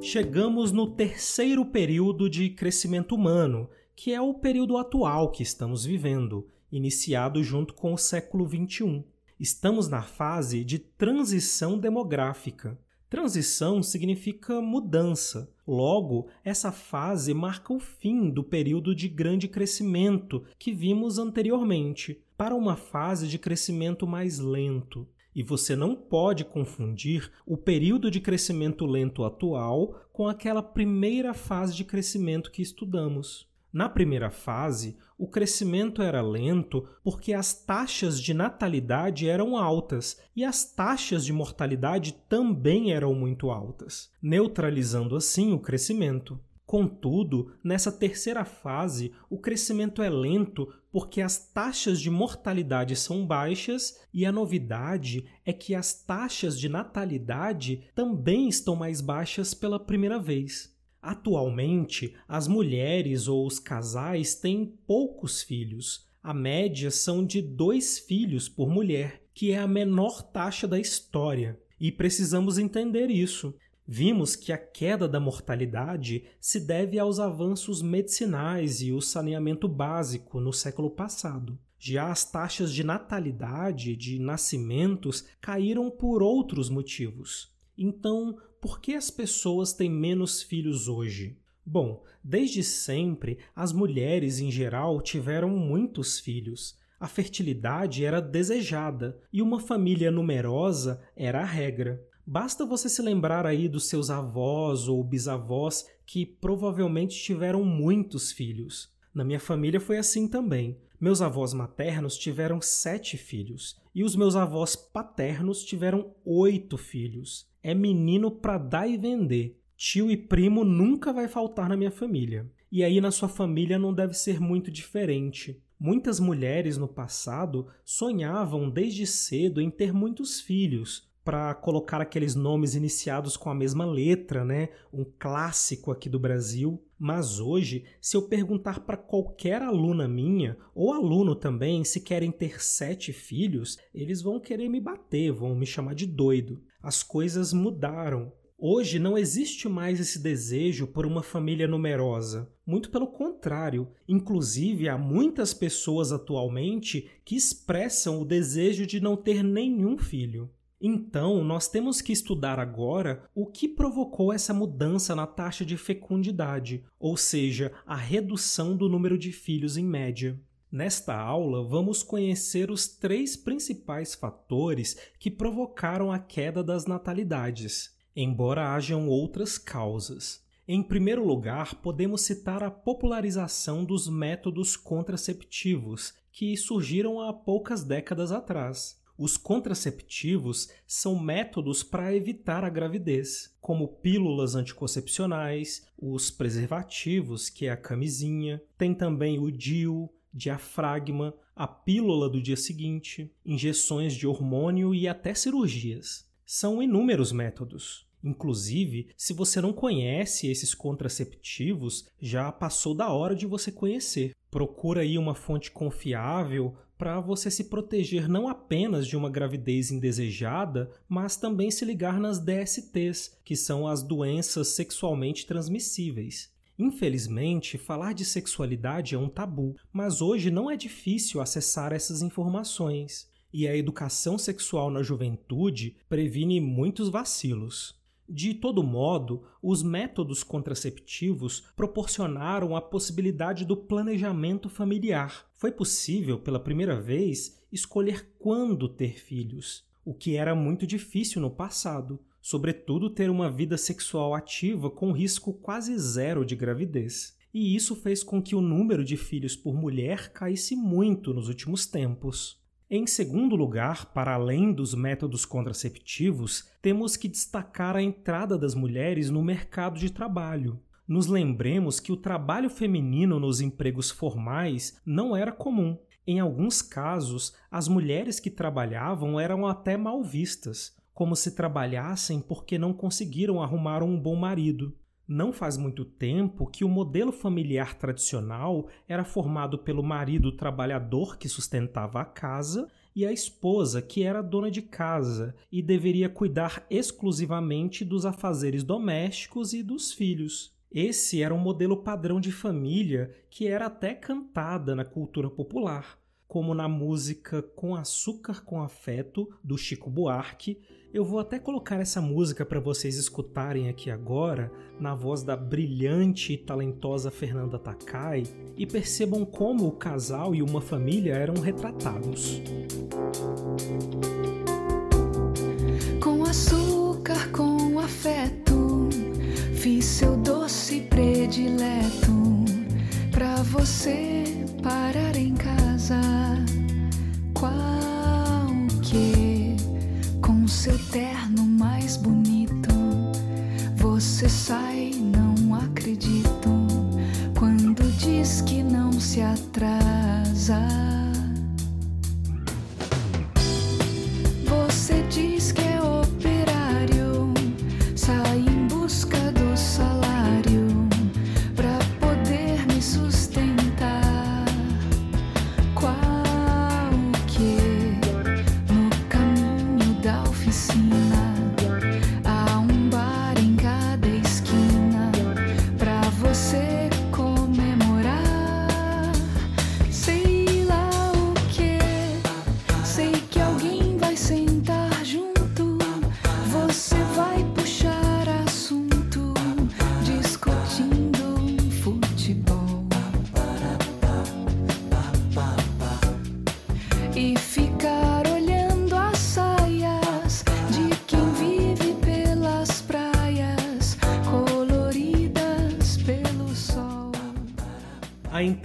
Chegamos 0.00 0.70
no 0.70 0.86
terceiro 0.86 1.66
período 1.66 2.30
de 2.30 2.48
crescimento 2.50 3.16
humano, 3.16 3.68
que 3.96 4.12
é 4.12 4.20
o 4.20 4.34
período 4.34 4.76
atual 4.76 5.32
que 5.32 5.42
estamos 5.42 5.84
vivendo, 5.84 6.46
iniciado 6.70 7.42
junto 7.42 7.74
com 7.74 7.92
o 7.92 7.98
século 7.98 8.48
XXI. 8.48 9.02
Estamos 9.38 9.88
na 9.88 10.02
fase 10.02 10.64
de 10.64 10.78
transição 10.78 11.78
demográfica. 11.78 12.78
Transição 13.10 13.82
significa 13.82 14.60
mudança. 14.60 15.50
Logo, 15.66 16.28
essa 16.44 16.72
fase 16.72 17.34
marca 17.34 17.72
o 17.72 17.78
fim 17.78 18.30
do 18.30 18.42
período 18.42 18.94
de 18.94 19.08
grande 19.08 19.48
crescimento 19.48 20.44
que 20.58 20.72
vimos 20.72 21.18
anteriormente, 21.18 22.22
para 22.36 22.54
uma 22.54 22.74
fase 22.74 23.28
de 23.28 23.38
crescimento 23.38 24.06
mais 24.06 24.38
lento. 24.38 25.06
E 25.34 25.42
você 25.42 25.76
não 25.76 25.94
pode 25.94 26.44
confundir 26.44 27.30
o 27.46 27.56
período 27.56 28.10
de 28.10 28.20
crescimento 28.20 28.86
lento 28.86 29.24
atual 29.24 30.06
com 30.12 30.26
aquela 30.26 30.62
primeira 30.62 31.34
fase 31.34 31.74
de 31.74 31.84
crescimento 31.84 32.50
que 32.50 32.62
estudamos. 32.62 33.46
Na 33.72 33.88
primeira 33.88 34.30
fase, 34.30 34.98
o 35.16 35.26
crescimento 35.26 36.02
era 36.02 36.20
lento 36.20 36.86
porque 37.02 37.32
as 37.32 37.54
taxas 37.54 38.20
de 38.20 38.34
natalidade 38.34 39.26
eram 39.26 39.56
altas 39.56 40.20
e 40.36 40.44
as 40.44 40.64
taxas 40.64 41.24
de 41.24 41.32
mortalidade 41.32 42.12
também 42.28 42.92
eram 42.92 43.14
muito 43.14 43.50
altas, 43.50 44.10
neutralizando 44.20 45.16
assim 45.16 45.52
o 45.52 45.58
crescimento. 45.58 46.38
Contudo, 46.66 47.52
nessa 47.62 47.90
terceira 47.90 48.44
fase, 48.44 49.12
o 49.28 49.38
crescimento 49.38 50.02
é 50.02 50.10
lento 50.10 50.72
porque 50.90 51.22
as 51.22 51.38
taxas 51.38 52.00
de 52.00 52.10
mortalidade 52.10 52.94
são 52.96 53.26
baixas 53.26 54.00
e 54.12 54.26
a 54.26 54.32
novidade 54.32 55.24
é 55.44 55.52
que 55.52 55.74
as 55.74 55.94
taxas 55.94 56.58
de 56.58 56.68
natalidade 56.68 57.90
também 57.94 58.48
estão 58.48 58.76
mais 58.76 59.00
baixas 59.00 59.54
pela 59.54 59.80
primeira 59.80 60.18
vez. 60.18 60.71
Atualmente, 61.02 62.14
as 62.28 62.46
mulheres 62.46 63.26
ou 63.26 63.44
os 63.44 63.58
casais 63.58 64.36
têm 64.36 64.64
poucos 64.86 65.42
filhos. 65.42 66.08
A 66.22 66.32
média 66.32 66.92
são 66.92 67.26
de 67.26 67.42
dois 67.42 67.98
filhos 67.98 68.48
por 68.48 68.70
mulher, 68.70 69.20
que 69.34 69.50
é 69.50 69.58
a 69.58 69.66
menor 69.66 70.22
taxa 70.22 70.68
da 70.68 70.78
história. 70.78 71.58
E 71.80 71.90
precisamos 71.90 72.56
entender 72.56 73.10
isso. 73.10 73.52
Vimos 73.84 74.36
que 74.36 74.52
a 74.52 74.58
queda 74.58 75.08
da 75.08 75.18
mortalidade 75.18 76.24
se 76.38 76.60
deve 76.60 77.00
aos 77.00 77.18
avanços 77.18 77.82
medicinais 77.82 78.80
e 78.80 78.92
o 78.92 79.00
saneamento 79.00 79.66
básico 79.66 80.38
no 80.38 80.52
século 80.52 80.88
passado. 80.88 81.58
Já 81.80 82.12
as 82.12 82.24
taxas 82.24 82.72
de 82.72 82.84
natalidade, 82.84 83.96
de 83.96 84.20
nascimentos, 84.20 85.24
caíram 85.40 85.90
por 85.90 86.22
outros 86.22 86.70
motivos. 86.70 87.52
Então, 87.76 88.38
por 88.62 88.80
que 88.80 88.94
as 88.94 89.10
pessoas 89.10 89.72
têm 89.72 89.90
menos 89.90 90.40
filhos 90.40 90.86
hoje? 90.86 91.36
Bom, 91.66 92.00
desde 92.22 92.62
sempre, 92.62 93.38
as 93.56 93.72
mulheres 93.72 94.38
em 94.38 94.52
geral 94.52 95.00
tiveram 95.00 95.50
muitos 95.50 96.20
filhos. 96.20 96.78
A 97.00 97.08
fertilidade 97.08 98.04
era 98.04 98.22
desejada 98.22 99.18
e 99.32 99.42
uma 99.42 99.58
família 99.58 100.12
numerosa 100.12 101.02
era 101.16 101.40
a 101.40 101.44
regra. 101.44 102.00
Basta 102.24 102.64
você 102.64 102.88
se 102.88 103.02
lembrar 103.02 103.46
aí 103.46 103.68
dos 103.68 103.88
seus 103.88 104.10
avós 104.10 104.86
ou 104.86 105.02
bisavós 105.02 105.84
que 106.06 106.24
provavelmente 106.24 107.20
tiveram 107.20 107.64
muitos 107.64 108.30
filhos. 108.30 108.92
Na 109.12 109.24
minha 109.24 109.40
família 109.40 109.80
foi 109.80 109.98
assim 109.98 110.28
também. 110.28 110.78
Meus 111.00 111.20
avós 111.20 111.52
maternos 111.52 112.16
tiveram 112.16 112.60
sete 112.60 113.16
filhos 113.16 113.76
e 113.92 114.04
os 114.04 114.14
meus 114.14 114.36
avós 114.36 114.76
paternos 114.76 115.64
tiveram 115.64 116.14
oito 116.24 116.78
filhos 116.78 117.50
é 117.62 117.74
menino 117.74 118.30
para 118.30 118.58
dar 118.58 118.88
e 118.88 118.96
vender. 118.96 119.58
Tio 119.76 120.10
e 120.10 120.16
primo 120.16 120.64
nunca 120.64 121.12
vai 121.12 121.28
faltar 121.28 121.68
na 121.68 121.76
minha 121.76 121.90
família. 121.90 122.50
E 122.70 122.82
aí 122.82 123.00
na 123.00 123.10
sua 123.10 123.28
família 123.28 123.78
não 123.78 123.92
deve 123.92 124.14
ser 124.14 124.40
muito 124.40 124.70
diferente. 124.70 125.62
Muitas 125.78 126.20
mulheres 126.20 126.78
no 126.78 126.88
passado 126.88 127.66
sonhavam 127.84 128.70
desde 128.70 129.06
cedo 129.06 129.60
em 129.60 129.70
ter 129.70 129.92
muitos 129.92 130.40
filhos, 130.40 131.12
para 131.24 131.54
colocar 131.54 132.00
aqueles 132.00 132.34
nomes 132.34 132.74
iniciados 132.74 133.36
com 133.36 133.48
a 133.48 133.54
mesma 133.54 133.84
letra, 133.84 134.44
né? 134.44 134.70
Um 134.92 135.04
clássico 135.04 135.90
aqui 135.92 136.08
do 136.08 136.18
Brasil. 136.18 136.82
Mas 136.98 137.38
hoje, 137.38 137.84
se 138.00 138.16
eu 138.16 138.22
perguntar 138.22 138.80
para 138.80 138.96
qualquer 138.96 139.62
aluna 139.62 140.08
minha, 140.08 140.56
ou 140.74 140.92
aluno 140.92 141.34
também, 141.34 141.84
se 141.84 142.00
querem 142.00 142.30
ter 142.30 142.62
sete 142.62 143.12
filhos, 143.12 143.78
eles 143.94 144.22
vão 144.22 144.40
querer 144.40 144.68
me 144.68 144.80
bater, 144.80 145.32
vão 145.32 145.54
me 145.54 145.66
chamar 145.66 145.94
de 145.94 146.06
doido. 146.06 146.60
As 146.82 147.02
coisas 147.02 147.52
mudaram. 147.52 148.32
Hoje 148.58 148.98
não 148.98 149.16
existe 149.16 149.68
mais 149.68 150.00
esse 150.00 150.18
desejo 150.18 150.86
por 150.86 151.06
uma 151.06 151.22
família 151.22 151.68
numerosa. 151.68 152.50
Muito 152.66 152.90
pelo 152.90 153.06
contrário. 153.06 153.88
Inclusive, 154.08 154.88
há 154.88 154.98
muitas 154.98 155.54
pessoas 155.54 156.10
atualmente 156.10 157.08
que 157.24 157.36
expressam 157.36 158.20
o 158.20 158.24
desejo 158.24 158.84
de 158.84 159.00
não 159.00 159.16
ter 159.16 159.44
nenhum 159.44 159.96
filho. 159.96 160.50
Então, 160.80 161.44
nós 161.44 161.68
temos 161.68 162.00
que 162.00 162.12
estudar 162.12 162.58
agora 162.58 163.22
o 163.32 163.46
que 163.46 163.68
provocou 163.68 164.32
essa 164.32 164.52
mudança 164.52 165.14
na 165.14 165.28
taxa 165.28 165.64
de 165.64 165.76
fecundidade, 165.76 166.82
ou 166.98 167.16
seja, 167.16 167.70
a 167.86 167.94
redução 167.94 168.76
do 168.76 168.88
número 168.88 169.16
de 169.16 169.30
filhos 169.30 169.76
em 169.76 169.84
média. 169.84 170.36
Nesta 170.72 171.14
aula, 171.14 171.62
vamos 171.62 172.02
conhecer 172.02 172.70
os 172.70 172.88
três 172.88 173.36
principais 173.36 174.14
fatores 174.14 174.96
que 175.18 175.30
provocaram 175.30 176.10
a 176.10 176.18
queda 176.18 176.64
das 176.64 176.86
natalidades, 176.86 177.94
embora 178.16 178.72
hajam 178.72 179.06
outras 179.06 179.58
causas. 179.58 180.42
Em 180.66 180.82
primeiro 180.82 181.26
lugar, 181.26 181.74
podemos 181.82 182.22
citar 182.22 182.62
a 182.62 182.70
popularização 182.70 183.84
dos 183.84 184.08
métodos 184.08 184.74
contraceptivos, 184.74 186.14
que 186.32 186.56
surgiram 186.56 187.20
há 187.20 187.34
poucas 187.34 187.84
décadas 187.84 188.32
atrás. 188.32 188.98
Os 189.18 189.36
contraceptivos 189.36 190.70
são 190.86 191.18
métodos 191.18 191.82
para 191.82 192.16
evitar 192.16 192.64
a 192.64 192.70
gravidez, 192.70 193.54
como 193.60 193.86
pílulas 193.86 194.54
anticoncepcionais, 194.54 195.86
os 195.98 196.30
preservativos, 196.30 197.50
que 197.50 197.66
é 197.66 197.70
a 197.70 197.76
camisinha, 197.76 198.62
tem 198.78 198.94
também 198.94 199.38
o 199.38 199.50
DIU, 199.50 200.10
diafragma, 200.32 201.34
a 201.54 201.66
pílula 201.66 202.28
do 202.28 202.40
dia 202.40 202.56
seguinte, 202.56 203.30
injeções 203.44 204.14
de 204.14 204.26
hormônio 204.26 204.94
e 204.94 205.06
até 205.06 205.34
cirurgias. 205.34 206.26
São 206.46 206.82
inúmeros 206.82 207.32
métodos. 207.32 208.06
Inclusive, 208.24 209.08
se 209.16 209.32
você 209.32 209.60
não 209.60 209.72
conhece 209.72 210.46
esses 210.46 210.74
contraceptivos, 210.74 212.06
já 212.20 212.52
passou 212.52 212.94
da 212.94 213.10
hora 213.10 213.34
de 213.34 213.46
você 213.46 213.72
conhecer. 213.72 214.32
Procura 214.50 215.00
aí 215.00 215.18
uma 215.18 215.34
fonte 215.34 215.70
confiável 215.70 216.76
para 216.96 217.18
você 217.18 217.50
se 217.50 217.64
proteger 217.64 218.28
não 218.28 218.46
apenas 218.46 219.08
de 219.08 219.16
uma 219.16 219.28
gravidez 219.28 219.90
indesejada, 219.90 220.88
mas 221.08 221.36
também 221.36 221.68
se 221.68 221.84
ligar 221.84 222.20
nas 222.20 222.38
DSTs, 222.38 223.36
que 223.44 223.56
são 223.56 223.88
as 223.88 224.04
doenças 224.04 224.68
sexualmente 224.68 225.44
transmissíveis. 225.44 226.52
Infelizmente, 226.82 227.78
falar 227.78 228.12
de 228.12 228.24
sexualidade 228.24 229.14
é 229.14 229.18
um 229.18 229.28
tabu, 229.28 229.76
mas 229.92 230.20
hoje 230.20 230.50
não 230.50 230.68
é 230.68 230.76
difícil 230.76 231.40
acessar 231.40 231.92
essas 231.92 232.22
informações. 232.22 233.30
E 233.52 233.68
a 233.68 233.76
educação 233.76 234.36
sexual 234.36 234.90
na 234.90 235.00
juventude 235.00 235.96
previne 236.08 236.60
muitos 236.60 237.08
vacilos. 237.08 237.94
De 238.28 238.52
todo 238.52 238.82
modo, 238.82 239.44
os 239.62 239.80
métodos 239.80 240.42
contraceptivos 240.42 241.62
proporcionaram 241.76 242.74
a 242.74 242.82
possibilidade 242.82 243.64
do 243.64 243.76
planejamento 243.76 244.68
familiar. 244.68 245.46
Foi 245.54 245.70
possível, 245.70 246.40
pela 246.40 246.58
primeira 246.58 247.00
vez, 247.00 247.62
escolher 247.70 248.34
quando 248.40 248.88
ter 248.88 249.20
filhos, 249.20 249.84
o 250.04 250.12
que 250.12 250.34
era 250.34 250.52
muito 250.52 250.84
difícil 250.84 251.40
no 251.40 251.50
passado, 251.50 252.18
sobretudo 252.42 253.08
ter 253.08 253.30
uma 253.30 253.48
vida 253.48 253.78
sexual 253.78 254.34
ativa 254.34 254.90
com 254.90 255.12
risco 255.12 255.52
quase 255.52 255.96
zero 255.96 256.44
de 256.44 256.56
gravidez. 256.56 257.38
E 257.54 257.76
isso 257.76 257.94
fez 257.94 258.24
com 258.24 258.42
que 258.42 258.56
o 258.56 258.60
número 258.60 259.04
de 259.04 259.16
filhos 259.16 259.54
por 259.54 259.74
mulher 259.74 260.32
caísse 260.32 260.74
muito 260.74 261.32
nos 261.32 261.48
últimos 261.48 261.86
tempos. 261.86 262.60
Em 262.90 263.06
segundo 263.06 263.54
lugar, 263.54 264.12
para 264.12 264.34
além 264.34 264.72
dos 264.72 264.94
métodos 264.94 265.46
contraceptivos, 265.46 266.68
temos 266.82 267.16
que 267.16 267.28
destacar 267.28 267.96
a 267.96 268.02
entrada 268.02 268.58
das 268.58 268.74
mulheres 268.74 269.30
no 269.30 269.42
mercado 269.42 269.98
de 269.98 270.10
trabalho. 270.10 270.78
Nos 271.06 271.26
lembremos 271.26 272.00
que 272.00 272.12
o 272.12 272.16
trabalho 272.16 272.68
feminino 272.68 273.38
nos 273.38 273.60
empregos 273.60 274.10
formais 274.10 275.00
não 275.06 275.36
era 275.36 275.52
comum. 275.52 275.96
Em 276.26 276.38
alguns 276.38 276.82
casos, 276.82 277.54
as 277.70 277.88
mulheres 277.88 278.38
que 278.38 278.50
trabalhavam 278.50 279.38
eram 279.38 279.66
até 279.66 279.96
mal 279.96 280.22
vistas, 280.22 280.94
como 281.14 281.36
se 281.36 281.54
trabalhassem 281.54 282.40
porque 282.40 282.78
não 282.78 282.92
conseguiram 282.92 283.62
arrumar 283.62 284.02
um 284.02 284.18
bom 284.18 284.36
marido. 284.36 284.96
Não 285.26 285.52
faz 285.52 285.76
muito 285.76 286.04
tempo 286.04 286.66
que 286.66 286.84
o 286.84 286.88
modelo 286.88 287.32
familiar 287.32 287.94
tradicional 287.94 288.88
era 289.08 289.24
formado 289.24 289.78
pelo 289.78 290.02
marido 290.02 290.56
trabalhador 290.56 291.38
que 291.38 291.48
sustentava 291.48 292.20
a 292.20 292.24
casa 292.24 292.88
e 293.14 293.24
a 293.24 293.32
esposa 293.32 294.02
que 294.02 294.22
era 294.22 294.42
dona 294.42 294.70
de 294.70 294.82
casa 294.82 295.54
e 295.70 295.82
deveria 295.82 296.28
cuidar 296.28 296.84
exclusivamente 296.90 298.04
dos 298.04 298.26
afazeres 298.26 298.82
domésticos 298.82 299.72
e 299.72 299.82
dos 299.82 300.12
filhos. 300.12 300.74
Esse 300.90 301.42
era 301.42 301.54
um 301.54 301.58
modelo 301.58 301.96
padrão 301.96 302.40
de 302.40 302.52
família 302.52 303.34
que 303.48 303.66
era 303.66 303.86
até 303.86 304.14
cantada 304.14 304.94
na 304.94 305.04
cultura 305.04 305.48
popular, 305.48 306.18
como 306.52 306.74
na 306.74 306.86
música 306.86 307.62
Com 307.62 307.96
Açúcar 307.96 308.62
com 308.62 308.82
Afeto, 308.82 309.48
do 309.64 309.78
Chico 309.78 310.10
Buarque, 310.10 310.78
eu 311.10 311.24
vou 311.24 311.38
até 311.38 311.58
colocar 311.58 311.98
essa 311.98 312.20
música 312.20 312.62
para 312.62 312.78
vocês 312.78 313.16
escutarem 313.16 313.88
aqui 313.88 314.10
agora, 314.10 314.70
na 315.00 315.14
voz 315.14 315.42
da 315.42 315.56
brilhante 315.56 316.52
e 316.52 316.58
talentosa 316.58 317.30
Fernanda 317.30 317.78
Takai, 317.78 318.42
e 318.76 318.86
percebam 318.86 319.46
como 319.46 319.86
o 319.86 319.92
casal 319.92 320.54
e 320.54 320.60
uma 320.60 320.82
família 320.82 321.32
eram 321.32 321.54
retratados. 321.54 322.60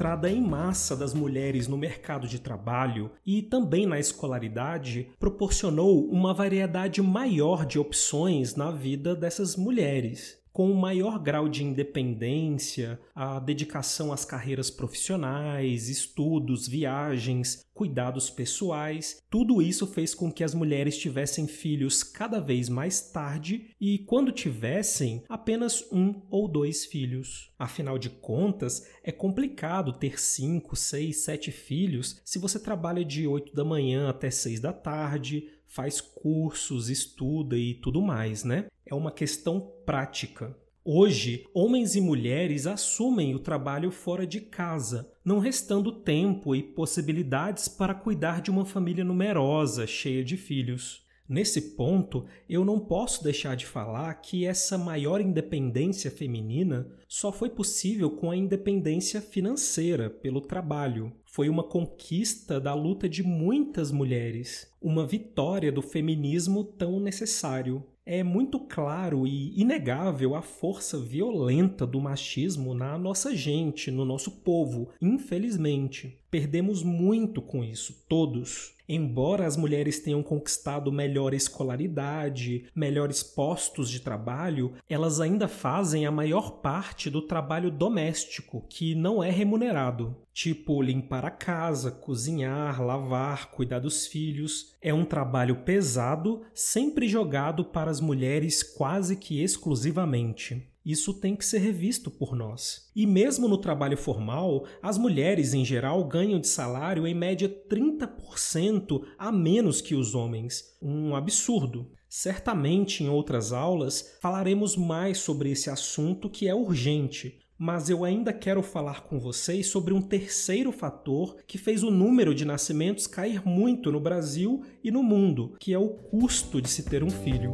Entrada 0.08 0.30
em 0.30 0.42
massa 0.42 0.96
das 0.96 1.14
mulheres 1.14 1.68
no 1.68 1.78
mercado 1.78 2.30
de 2.30 2.40
trabalho 2.40 3.12
e 3.26 3.42
também 3.42 3.86
na 3.86 4.00
escolaridade 4.00 5.10
proporcionou 5.20 6.10
uma 6.10 6.34
variedade 6.34 7.02
maior 7.02 7.66
de 7.66 7.78
opções 7.78 8.56
na 8.56 8.72
vida 8.72 9.14
dessas 9.14 9.58
mulheres 9.58 10.42
com 10.58 10.72
um 10.72 10.74
maior 10.74 11.20
grau 11.20 11.48
de 11.48 11.64
independência, 11.64 13.00
a 13.14 13.40
dedicação 13.40 14.12
às 14.12 14.26
carreiras 14.26 14.72
profissionais, 14.72 15.88
estudos, 15.88 16.68
viagens, 16.68 17.64
cuidados 17.76 18.32
pessoais, 18.32 19.22
tudo 19.30 19.62
isso 19.62 19.86
fez 19.86 20.16
com 20.16 20.32
que 20.32 20.44
as 20.44 20.56
mulheres 20.56 20.98
tivessem 20.98 21.46
filhos 21.48 22.02
cada 22.02 22.40
vez 22.40 22.70
mais 22.70 23.00
tarde 23.12 23.70
e, 23.80 24.00
quando 24.00 24.32
tivessem, 24.32 25.24
apenas 25.30 25.86
um 25.92 26.24
ou 26.28 26.48
dois 26.48 26.86
filhos. 26.88 27.54
Afinal 27.60 28.00
de 28.00 28.10
contas, 28.10 28.88
é 29.04 29.12
complicado 29.12 29.94
ter 29.94 30.20
cinco, 30.20 30.76
seis, 30.76 31.18
sete 31.18 31.52
filhos 31.52 32.20
se 32.26 32.40
você 32.40 32.60
trabalha 32.60 33.06
de 33.06 33.28
8 33.28 33.54
da 33.54 33.64
manhã 33.64 34.10
até 34.10 34.32
6 34.32 34.60
da 34.60 34.74
tarde, 34.74 35.52
faz 35.68 36.02
cursos, 36.02 36.90
estuda 36.90 37.56
e 37.56 37.76
tudo 37.76 38.02
mais, 38.02 38.44
né? 38.44 38.66
É 38.90 38.96
uma 38.96 39.12
questão 39.12 39.60
prática. 39.86 40.56
Hoje, 40.84 41.46
homens 41.54 41.96
e 41.96 42.02
mulheres 42.02 42.66
assumem 42.66 43.36
o 43.36 43.40
trabalho 43.40 43.92
fora 43.92 44.26
de 44.26 44.40
casa, 44.40 45.12
não 45.26 45.40
restando 45.40 45.92
tempo 45.92 46.56
e 46.56 46.64
possibilidades 46.64 47.68
para 47.68 47.94
cuidar 47.94 48.42
de 48.42 48.50
uma 48.50 48.66
família 48.66 49.04
numerosa, 49.04 49.86
cheia 49.86 50.24
de 50.24 50.38
filhos. 50.38 51.06
Nesse 51.28 51.76
ponto, 51.76 52.26
eu 52.48 52.64
não 52.64 52.80
posso 52.80 53.22
deixar 53.22 53.58
de 53.58 53.66
falar 53.66 54.14
que 54.22 54.46
essa 54.46 54.78
maior 54.78 55.20
independência 55.20 56.10
feminina 56.10 56.90
só 57.06 57.34
foi 57.34 57.50
possível 57.50 58.10
com 58.12 58.32
a 58.32 58.38
independência 58.38 59.20
financeira 59.20 60.10
pelo 60.10 60.40
trabalho. 60.40 61.12
Foi 61.38 61.50
uma 61.50 61.62
conquista 61.62 62.60
da 62.60 62.74
luta 62.74 63.08
de 63.08 63.22
muitas 63.22 63.92
mulheres, 63.92 64.74
uma 64.82 65.06
vitória 65.06 65.72
do 65.72 65.84
feminismo 65.84 66.64
tão 66.64 67.00
necessário. 67.00 67.84
É 68.04 68.24
muito 68.24 68.60
claro 68.62 69.28
e 69.28 69.54
inegável 69.56 70.34
a 70.34 70.42
força 70.42 70.98
violenta 70.98 71.86
do 71.86 72.02
machismo 72.02 72.74
na 72.74 72.98
nossa 72.98 73.36
gente, 73.36 73.92
no 73.92 74.04
nosso 74.04 74.32
povo, 74.42 74.90
infelizmente. 75.00 76.18
Perdemos 76.32 76.82
muito 76.82 77.40
com 77.40 77.64
isso, 77.64 78.04
todos. 78.10 78.76
Embora 78.90 79.46
as 79.46 79.58
mulheres 79.58 80.00
tenham 80.00 80.24
conquistado 80.24 80.92
melhor 80.92 81.34
escolaridade, 81.34 82.66
melhores 82.74 83.22
postos 83.22 83.90
de 83.90 84.00
trabalho, 84.00 84.74
elas 84.90 85.20
ainda 85.20 85.48
fazem 85.48 86.06
a 86.06 86.12
maior 86.12 86.62
parte 86.62 87.10
do 87.10 87.22
trabalho 87.22 87.70
doméstico, 87.70 88.66
que 88.70 88.96
não 88.96 89.22
é 89.22 89.30
remunerado. 89.30 90.16
Tipo 90.38 90.84
limpar 90.84 91.26
a 91.26 91.32
casa, 91.32 91.90
cozinhar, 91.90 92.80
lavar, 92.80 93.50
cuidar 93.50 93.80
dos 93.80 94.06
filhos. 94.06 94.76
É 94.80 94.94
um 94.94 95.04
trabalho 95.04 95.64
pesado, 95.64 96.44
sempre 96.54 97.08
jogado 97.08 97.66
para 97.66 97.90
as 97.90 98.00
mulheres 98.00 98.62
quase 98.62 99.16
que 99.16 99.42
exclusivamente. 99.42 100.72
Isso 100.86 101.16
tem 101.16 101.36
que 101.36 101.44
ser 101.44 101.58
revisto 101.58 102.12
por 102.12 102.36
nós. 102.36 102.92
E 102.96 103.08
mesmo 103.08 103.48
no 103.48 103.58
trabalho 103.58 103.98
formal, 103.98 104.68
as 104.80 104.96
mulheres 104.96 105.56
em 105.56 105.66
geral 105.66 106.08
ganham 106.08 106.40
de 106.40 106.48
salário 106.48 107.08
em 107.08 107.16
média 107.16 107.50
30% 107.50 109.08
a 109.18 109.32
menos 109.32 109.82
que 109.82 109.96
os 109.96 110.14
homens. 110.14 110.78
Um 110.80 111.16
absurdo. 111.16 111.92
Certamente 112.08 113.04
em 113.04 113.10
outras 113.10 113.52
aulas 113.52 114.16
falaremos 114.22 114.78
mais 114.78 115.18
sobre 115.18 115.50
esse 115.50 115.72
assunto 115.72 116.30
que 116.30 116.48
é 116.48 116.54
urgente, 116.54 117.40
mas 117.58 117.90
eu 117.90 118.04
ainda 118.04 118.32
quero 118.32 118.62
falar 118.62 119.02
com 119.02 119.20
vocês 119.20 119.68
sobre 119.68 119.94
um 119.94 120.02
terceiro 120.02 120.72
fator 120.72 121.38
que 121.48 121.58
fez 121.58 121.84
o 121.84 121.92
número 121.92 122.36
de 122.36 122.46
nascimentos 122.46 123.08
cair 123.08 123.46
muito 123.46 123.92
no 123.92 124.00
Brasil 124.00 124.64
e 124.84 124.92
no 124.92 125.02
mundo, 125.02 125.56
que 125.60 125.74
é 125.74 125.80
o 125.80 125.90
custo 125.90 126.62
de 126.62 126.70
se 126.70 126.84
ter 126.84 127.04
um 127.04 127.10
filho. 127.10 127.52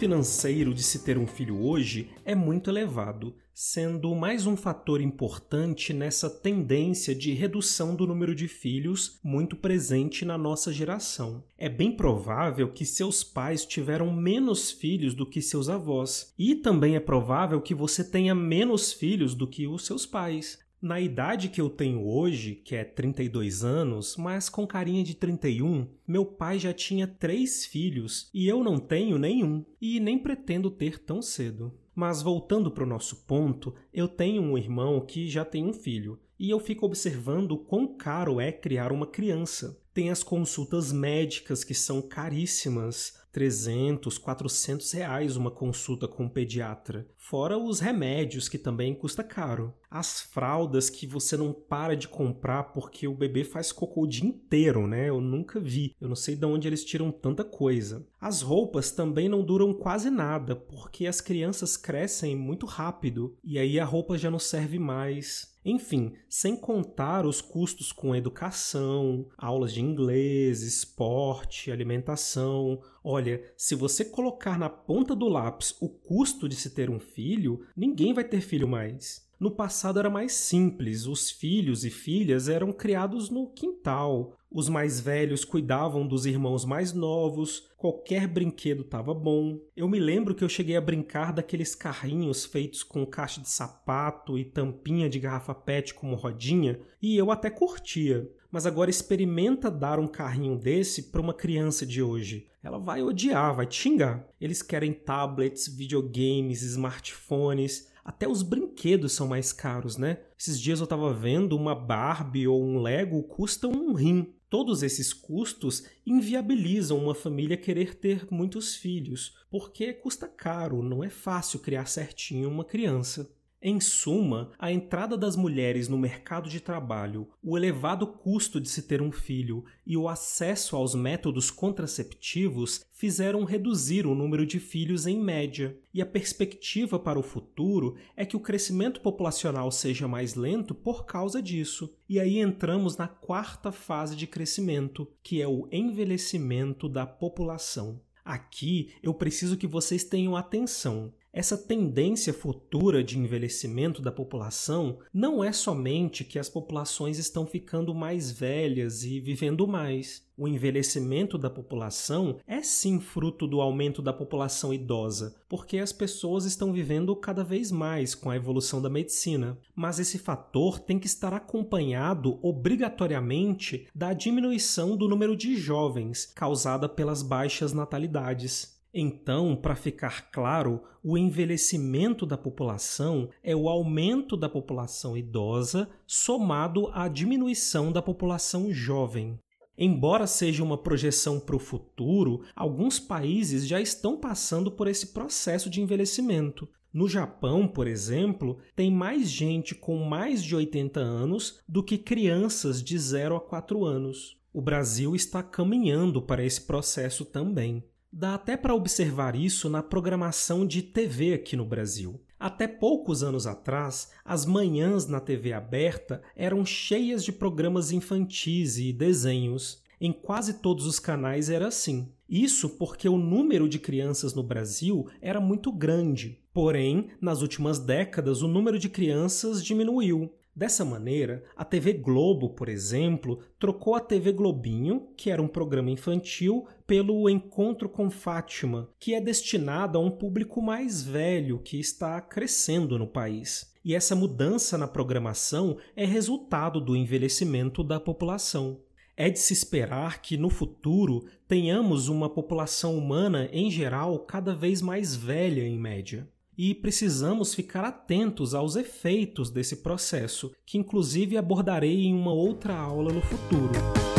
Financeiro 0.00 0.72
de 0.72 0.82
se 0.82 1.00
ter 1.00 1.18
um 1.18 1.26
filho 1.26 1.62
hoje 1.62 2.08
é 2.24 2.34
muito 2.34 2.70
elevado, 2.70 3.34
sendo 3.52 4.14
mais 4.14 4.46
um 4.46 4.56
fator 4.56 4.98
importante 4.98 5.92
nessa 5.92 6.30
tendência 6.30 7.14
de 7.14 7.34
redução 7.34 7.94
do 7.94 8.06
número 8.06 8.34
de 8.34 8.48
filhos 8.48 9.20
muito 9.22 9.54
presente 9.54 10.24
na 10.24 10.38
nossa 10.38 10.72
geração. 10.72 11.44
É 11.58 11.68
bem 11.68 11.94
provável 11.94 12.72
que 12.72 12.86
seus 12.86 13.22
pais 13.22 13.66
tiveram 13.66 14.10
menos 14.10 14.70
filhos 14.70 15.12
do 15.12 15.26
que 15.26 15.42
seus 15.42 15.68
avós, 15.68 16.32
e 16.38 16.54
também 16.54 16.96
é 16.96 17.00
provável 17.00 17.60
que 17.60 17.74
você 17.74 18.02
tenha 18.02 18.34
menos 18.34 18.94
filhos 18.94 19.34
do 19.34 19.46
que 19.46 19.68
os 19.68 19.84
seus 19.84 20.06
pais. 20.06 20.58
Na 20.82 20.98
idade 20.98 21.50
que 21.50 21.60
eu 21.60 21.68
tenho 21.68 22.06
hoje, 22.06 22.54
que 22.54 22.74
é 22.74 22.84
32 22.84 23.62
anos, 23.62 24.16
mas 24.16 24.48
com 24.48 24.66
carinha 24.66 25.04
de 25.04 25.14
31, 25.14 25.86
meu 26.08 26.24
pai 26.24 26.58
já 26.58 26.72
tinha 26.72 27.06
três 27.06 27.66
filhos 27.66 28.30
e 28.32 28.48
eu 28.48 28.64
não 28.64 28.78
tenho 28.78 29.18
nenhum, 29.18 29.62
e 29.78 30.00
nem 30.00 30.18
pretendo 30.18 30.70
ter 30.70 30.98
tão 30.98 31.20
cedo. 31.20 31.70
Mas 31.94 32.22
voltando 32.22 32.70
para 32.70 32.84
o 32.84 32.86
nosso 32.86 33.26
ponto, 33.26 33.74
eu 33.92 34.08
tenho 34.08 34.40
um 34.40 34.56
irmão 34.56 35.04
que 35.04 35.28
já 35.28 35.44
tem 35.44 35.66
um 35.66 35.72
filho, 35.74 36.18
e 36.38 36.48
eu 36.48 36.58
fico 36.58 36.86
observando 36.86 37.58
quão 37.58 37.86
caro 37.98 38.40
é 38.40 38.50
criar 38.50 38.90
uma 38.90 39.06
criança. 39.06 39.78
Tem 39.92 40.08
as 40.08 40.22
consultas 40.22 40.90
médicas 40.90 41.62
que 41.62 41.74
são 41.74 42.00
caríssimas, 42.00 43.19
300, 43.32 44.18
400 44.18 44.90
reais 44.92 45.36
uma 45.36 45.50
consulta 45.50 46.08
com 46.08 46.24
um 46.24 46.28
pediatra. 46.28 47.06
Fora 47.16 47.56
os 47.56 47.78
remédios, 47.78 48.48
que 48.48 48.58
também 48.58 48.94
custa 48.94 49.22
caro. 49.22 49.72
As 49.90 50.20
fraldas 50.20 50.90
que 50.90 51.06
você 51.06 51.36
não 51.36 51.52
para 51.52 51.96
de 51.96 52.08
comprar 52.08 52.64
porque 52.72 53.06
o 53.06 53.14
bebê 53.14 53.44
faz 53.44 53.72
cocô 53.72 54.02
o 54.02 54.06
dia 54.06 54.26
inteiro, 54.26 54.86
né? 54.86 55.08
Eu 55.08 55.20
nunca 55.20 55.60
vi. 55.60 55.94
Eu 56.00 56.08
não 56.08 56.16
sei 56.16 56.34
de 56.34 56.44
onde 56.44 56.66
eles 56.66 56.84
tiram 56.84 57.10
tanta 57.10 57.44
coisa. 57.44 58.06
As 58.20 58.42
roupas 58.42 58.90
também 58.90 59.28
não 59.28 59.44
duram 59.44 59.72
quase 59.72 60.10
nada, 60.10 60.54
porque 60.54 61.06
as 61.06 61.20
crianças 61.20 61.76
crescem 61.76 62.36
muito 62.36 62.66
rápido 62.66 63.36
e 63.42 63.58
aí 63.58 63.78
a 63.78 63.84
roupa 63.84 64.18
já 64.18 64.30
não 64.30 64.38
serve 64.38 64.78
mais. 64.78 65.50
Enfim, 65.64 66.14
sem 66.28 66.56
contar 66.56 67.26
os 67.26 67.42
custos 67.42 67.92
com 67.92 68.16
educação, 68.16 69.26
aulas 69.36 69.74
de 69.74 69.82
inglês, 69.82 70.62
esporte, 70.62 71.70
alimentação. 71.70 72.80
Olha, 73.02 73.42
se 73.56 73.74
você 73.74 74.04
colocar 74.04 74.58
na 74.58 74.68
ponta 74.68 75.14
do 75.14 75.28
lápis 75.28 75.74
o 75.80 75.88
custo 75.88 76.48
de 76.48 76.54
se 76.54 76.70
ter 76.70 76.90
um 76.90 77.00
filho, 77.00 77.66
ninguém 77.76 78.12
vai 78.12 78.24
ter 78.24 78.40
filho 78.40 78.68
mais. 78.68 79.28
No 79.40 79.50
passado 79.50 79.98
era 79.98 80.10
mais 80.10 80.32
simples, 80.32 81.06
os 81.06 81.30
filhos 81.30 81.82
e 81.82 81.88
filhas 81.88 82.46
eram 82.46 82.74
criados 82.74 83.30
no 83.30 83.48
quintal. 83.50 84.36
Os 84.50 84.68
mais 84.68 85.00
velhos 85.00 85.46
cuidavam 85.46 86.06
dos 86.06 86.26
irmãos 86.26 86.66
mais 86.66 86.92
novos, 86.92 87.70
qualquer 87.78 88.26
brinquedo 88.28 88.82
estava 88.82 89.14
bom. 89.14 89.58
Eu 89.74 89.88
me 89.88 89.98
lembro 89.98 90.34
que 90.34 90.44
eu 90.44 90.48
cheguei 90.48 90.76
a 90.76 90.80
brincar 90.80 91.32
daqueles 91.32 91.74
carrinhos 91.74 92.44
feitos 92.44 92.82
com 92.82 93.06
caixa 93.06 93.40
de 93.40 93.48
sapato 93.48 94.36
e 94.36 94.44
tampinha 94.44 95.08
de 95.08 95.18
garrafa 95.18 95.54
PET 95.54 95.94
como 95.94 96.16
rodinha, 96.16 96.78
e 97.00 97.16
eu 97.16 97.30
até 97.30 97.48
curtia. 97.48 98.30
Mas 98.50 98.66
agora 98.66 98.90
experimenta 98.90 99.70
dar 99.70 99.98
um 99.98 100.08
carrinho 100.08 100.56
desse 100.56 101.04
para 101.04 101.20
uma 101.20 101.32
criança 101.34 101.86
de 101.86 102.02
hoje. 102.02 102.48
Ela 102.62 102.78
vai 102.78 103.02
odiar, 103.02 103.54
vai 103.54 103.70
xingar. 103.70 104.26
Eles 104.40 104.60
querem 104.60 104.92
tablets, 104.92 105.68
videogames, 105.68 106.62
smartphones, 106.62 107.90
até 108.04 108.26
os 108.26 108.42
brinquedos 108.42 109.12
são 109.12 109.28
mais 109.28 109.52
caros, 109.52 109.96
né? 109.96 110.18
Esses 110.38 110.60
dias 110.60 110.80
eu 110.80 110.84
estava 110.84 111.12
vendo 111.12 111.56
uma 111.56 111.74
Barbie 111.74 112.48
ou 112.48 112.62
um 112.62 112.80
Lego 112.80 113.22
custa 113.22 113.68
um 113.68 113.92
rim. 113.92 114.34
Todos 114.48 114.82
esses 114.82 115.12
custos 115.12 115.86
inviabilizam 116.04 116.98
uma 116.98 117.14
família 117.14 117.56
querer 117.56 117.94
ter 117.94 118.26
muitos 118.28 118.74
filhos, 118.74 119.36
porque 119.48 119.92
custa 119.92 120.26
caro, 120.26 120.82
não 120.82 121.04
é 121.04 121.08
fácil 121.08 121.60
criar 121.60 121.86
certinho 121.86 122.48
uma 122.48 122.64
criança. 122.64 123.30
Em 123.62 123.78
suma, 123.78 124.52
a 124.58 124.72
entrada 124.72 125.18
das 125.18 125.36
mulheres 125.36 125.86
no 125.86 125.98
mercado 125.98 126.48
de 126.48 126.60
trabalho, 126.60 127.28
o 127.42 127.58
elevado 127.58 128.06
custo 128.06 128.58
de 128.58 128.70
se 128.70 128.84
ter 128.84 129.02
um 129.02 129.12
filho 129.12 129.66
e 129.86 129.98
o 129.98 130.08
acesso 130.08 130.76
aos 130.76 130.94
métodos 130.94 131.50
contraceptivos 131.50 132.86
fizeram 132.90 133.44
reduzir 133.44 134.06
o 134.06 134.14
número 134.14 134.46
de 134.46 134.58
filhos 134.58 135.06
em 135.06 135.20
média, 135.20 135.78
e 135.92 136.00
a 136.00 136.06
perspectiva 136.06 136.98
para 136.98 137.18
o 137.18 137.22
futuro 137.22 137.96
é 138.16 138.24
que 138.24 138.36
o 138.36 138.40
crescimento 138.40 139.02
populacional 139.02 139.70
seja 139.70 140.08
mais 140.08 140.34
lento 140.34 140.74
por 140.74 141.04
causa 141.04 141.42
disso. 141.42 141.94
E 142.08 142.18
aí 142.18 142.38
entramos 142.38 142.96
na 142.96 143.08
quarta 143.08 143.70
fase 143.70 144.16
de 144.16 144.26
crescimento, 144.26 145.06
que 145.22 145.42
é 145.42 145.46
o 145.46 145.68
envelhecimento 145.70 146.88
da 146.88 147.04
população. 147.06 148.00
Aqui 148.24 148.94
eu 149.02 149.12
preciso 149.12 149.56
que 149.56 149.66
vocês 149.66 150.04
tenham 150.04 150.36
atenção. 150.36 151.12
Essa 151.32 151.56
tendência 151.56 152.34
futura 152.34 153.04
de 153.04 153.16
envelhecimento 153.16 154.02
da 154.02 154.10
população 154.10 154.98
não 155.14 155.44
é 155.44 155.52
somente 155.52 156.24
que 156.24 156.40
as 156.40 156.48
populações 156.48 157.18
estão 157.18 157.46
ficando 157.46 157.94
mais 157.94 158.32
velhas 158.32 159.04
e 159.04 159.20
vivendo 159.20 159.64
mais. 159.68 160.28
O 160.36 160.48
envelhecimento 160.48 161.38
da 161.38 161.48
população 161.48 162.38
é 162.48 162.62
sim 162.62 162.98
fruto 162.98 163.46
do 163.46 163.60
aumento 163.60 164.02
da 164.02 164.12
população 164.12 164.74
idosa, 164.74 165.36
porque 165.48 165.78
as 165.78 165.92
pessoas 165.92 166.44
estão 166.44 166.72
vivendo 166.72 167.14
cada 167.14 167.44
vez 167.44 167.70
mais 167.70 168.12
com 168.12 168.28
a 168.28 168.34
evolução 168.36 168.82
da 168.82 168.90
medicina. 168.90 169.56
Mas 169.72 170.00
esse 170.00 170.18
fator 170.18 170.80
tem 170.80 170.98
que 170.98 171.06
estar 171.06 171.32
acompanhado 171.32 172.40
obrigatoriamente 172.42 173.86
da 173.94 174.12
diminuição 174.12 174.96
do 174.96 175.06
número 175.06 175.36
de 175.36 175.54
jovens 175.56 176.32
causada 176.34 176.88
pelas 176.88 177.22
baixas 177.22 177.72
natalidades. 177.72 178.79
Então, 178.92 179.54
para 179.54 179.76
ficar 179.76 180.30
claro, 180.32 180.82
o 181.02 181.16
envelhecimento 181.16 182.26
da 182.26 182.36
população 182.36 183.30
é 183.42 183.54
o 183.54 183.68
aumento 183.68 184.36
da 184.36 184.48
população 184.48 185.16
idosa 185.16 185.88
somado 186.06 186.88
à 186.92 187.06
diminuição 187.06 187.92
da 187.92 188.02
população 188.02 188.72
jovem. 188.72 189.38
Embora 189.78 190.26
seja 190.26 190.62
uma 190.62 190.76
projeção 190.76 191.38
para 191.38 191.56
o 191.56 191.60
futuro, 191.60 192.42
alguns 192.54 192.98
países 192.98 193.66
já 193.66 193.80
estão 193.80 194.18
passando 194.18 194.70
por 194.70 194.88
esse 194.88 195.06
processo 195.14 195.70
de 195.70 195.80
envelhecimento. 195.80 196.68
No 196.92 197.08
Japão, 197.08 197.68
por 197.68 197.86
exemplo, 197.86 198.58
tem 198.74 198.90
mais 198.90 199.30
gente 199.30 199.74
com 199.74 199.96
mais 200.04 200.42
de 200.42 200.56
80 200.56 200.98
anos 200.98 201.60
do 201.66 201.82
que 201.82 201.96
crianças 201.96 202.82
de 202.82 202.98
0 202.98 203.36
a 203.36 203.40
4 203.40 203.84
anos. 203.84 204.36
O 204.52 204.60
Brasil 204.60 205.14
está 205.14 205.44
caminhando 205.44 206.20
para 206.20 206.44
esse 206.44 206.62
processo 206.62 207.24
também. 207.24 207.84
Dá 208.12 208.34
até 208.34 208.56
para 208.56 208.74
observar 208.74 209.36
isso 209.36 209.70
na 209.70 209.84
programação 209.84 210.66
de 210.66 210.82
TV 210.82 211.32
aqui 211.34 211.54
no 211.54 211.64
Brasil. 211.64 212.20
Até 212.40 212.66
poucos 212.66 213.22
anos 213.22 213.46
atrás, 213.46 214.10
as 214.24 214.44
manhãs 214.44 215.06
na 215.06 215.20
TV 215.20 215.52
aberta 215.52 216.20
eram 216.34 216.66
cheias 216.66 217.24
de 217.24 217.30
programas 217.30 217.92
infantis 217.92 218.78
e 218.78 218.92
desenhos. 218.92 219.80
Em 220.00 220.12
quase 220.12 220.54
todos 220.54 220.86
os 220.86 220.98
canais 220.98 221.48
era 221.48 221.68
assim. 221.68 222.08
Isso 222.28 222.70
porque 222.70 223.08
o 223.08 223.16
número 223.16 223.68
de 223.68 223.78
crianças 223.78 224.34
no 224.34 224.42
Brasil 224.42 225.06
era 225.20 225.40
muito 225.40 225.70
grande. 225.70 226.40
Porém, 226.52 227.10
nas 227.20 227.42
últimas 227.42 227.78
décadas, 227.78 228.42
o 228.42 228.48
número 228.48 228.78
de 228.78 228.88
crianças 228.88 229.64
diminuiu. 229.64 230.32
Dessa 230.54 230.84
maneira, 230.84 231.44
a 231.56 231.64
TV 231.64 231.92
Globo, 231.92 232.50
por 232.50 232.68
exemplo, 232.68 233.40
trocou 233.58 233.94
a 233.94 234.00
TV 234.00 234.32
Globinho, 234.32 235.08
que 235.16 235.30
era 235.30 235.40
um 235.40 235.46
programa 235.46 235.90
infantil, 235.90 236.66
pelo 236.90 237.30
Encontro 237.30 237.88
com 237.88 238.10
Fátima, 238.10 238.88
que 238.98 239.14
é 239.14 239.20
destinado 239.20 239.96
a 239.96 240.00
um 240.00 240.10
público 240.10 240.60
mais 240.60 241.04
velho 241.04 241.60
que 241.60 241.78
está 241.78 242.20
crescendo 242.20 242.98
no 242.98 243.06
país. 243.06 243.72
E 243.84 243.94
essa 243.94 244.16
mudança 244.16 244.76
na 244.76 244.88
programação 244.88 245.76
é 245.94 246.04
resultado 246.04 246.80
do 246.80 246.96
envelhecimento 246.96 247.84
da 247.84 248.00
população. 248.00 248.80
É 249.16 249.30
de 249.30 249.38
se 249.38 249.52
esperar 249.52 250.20
que 250.20 250.36
no 250.36 250.50
futuro 250.50 251.26
tenhamos 251.46 252.08
uma 252.08 252.28
população 252.28 252.98
humana 252.98 253.48
em 253.52 253.70
geral 253.70 254.18
cada 254.18 254.52
vez 254.52 254.82
mais 254.82 255.14
velha 255.14 255.62
em 255.62 255.78
média 255.78 256.28
e 256.58 256.74
precisamos 256.74 257.54
ficar 257.54 257.84
atentos 257.84 258.52
aos 258.52 258.74
efeitos 258.74 259.48
desse 259.48 259.76
processo, 259.76 260.50
que 260.66 260.76
inclusive 260.76 261.36
abordarei 261.36 262.06
em 262.06 262.12
uma 262.12 262.32
outra 262.32 262.74
aula 262.74 263.12
no 263.12 263.22
futuro. 263.22 264.09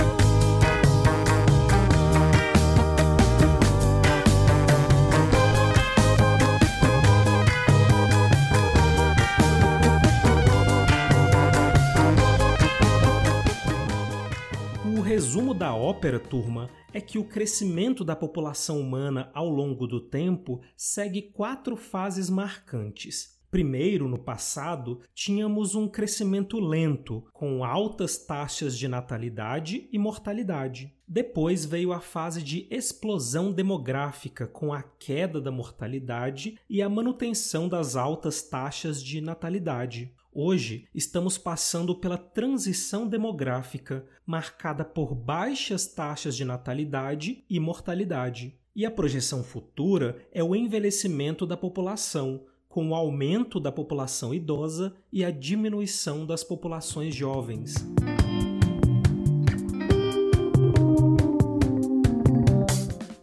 Da 15.71 15.75
ópera, 15.75 16.19
turma, 16.19 16.69
é 16.93 16.99
que 16.99 17.17
o 17.17 17.23
crescimento 17.23 18.03
da 18.03 18.13
população 18.13 18.77
humana 18.77 19.31
ao 19.33 19.47
longo 19.47 19.87
do 19.87 20.01
tempo 20.01 20.59
segue 20.75 21.21
quatro 21.21 21.77
fases 21.77 22.29
marcantes. 22.29 23.39
Primeiro, 23.49 24.09
no 24.09 24.19
passado, 24.19 24.99
tínhamos 25.13 25.73
um 25.73 25.87
crescimento 25.87 26.59
lento, 26.59 27.23
com 27.31 27.63
altas 27.63 28.17
taxas 28.17 28.77
de 28.77 28.85
natalidade 28.89 29.87
e 29.93 29.97
mortalidade. 29.97 30.93
Depois 31.07 31.63
veio 31.63 31.93
a 31.93 32.01
fase 32.01 32.43
de 32.43 32.67
explosão 32.69 33.49
demográfica, 33.49 34.45
com 34.45 34.73
a 34.73 34.83
queda 34.83 35.39
da 35.39 35.51
mortalidade 35.51 36.57
e 36.69 36.81
a 36.81 36.89
manutenção 36.89 37.69
das 37.69 37.95
altas 37.95 38.43
taxas 38.43 39.01
de 39.01 39.21
natalidade. 39.21 40.13
Hoje 40.33 40.87
estamos 40.95 41.37
passando 41.37 41.93
pela 41.93 42.17
transição 42.17 43.05
demográfica, 43.05 44.05
marcada 44.25 44.85
por 44.85 45.13
baixas 45.13 45.85
taxas 45.87 46.37
de 46.37 46.45
natalidade 46.45 47.43
e 47.49 47.59
mortalidade. 47.59 48.57
E 48.73 48.85
a 48.85 48.91
projeção 48.91 49.43
futura 49.43 50.25
é 50.31 50.41
o 50.41 50.55
envelhecimento 50.55 51.45
da 51.45 51.57
população, 51.57 52.45
com 52.69 52.91
o 52.91 52.95
aumento 52.95 53.59
da 53.59 53.73
população 53.73 54.33
idosa 54.33 54.95
e 55.11 55.25
a 55.25 55.31
diminuição 55.31 56.25
das 56.25 56.45
populações 56.45 57.13
jovens. 57.13 57.75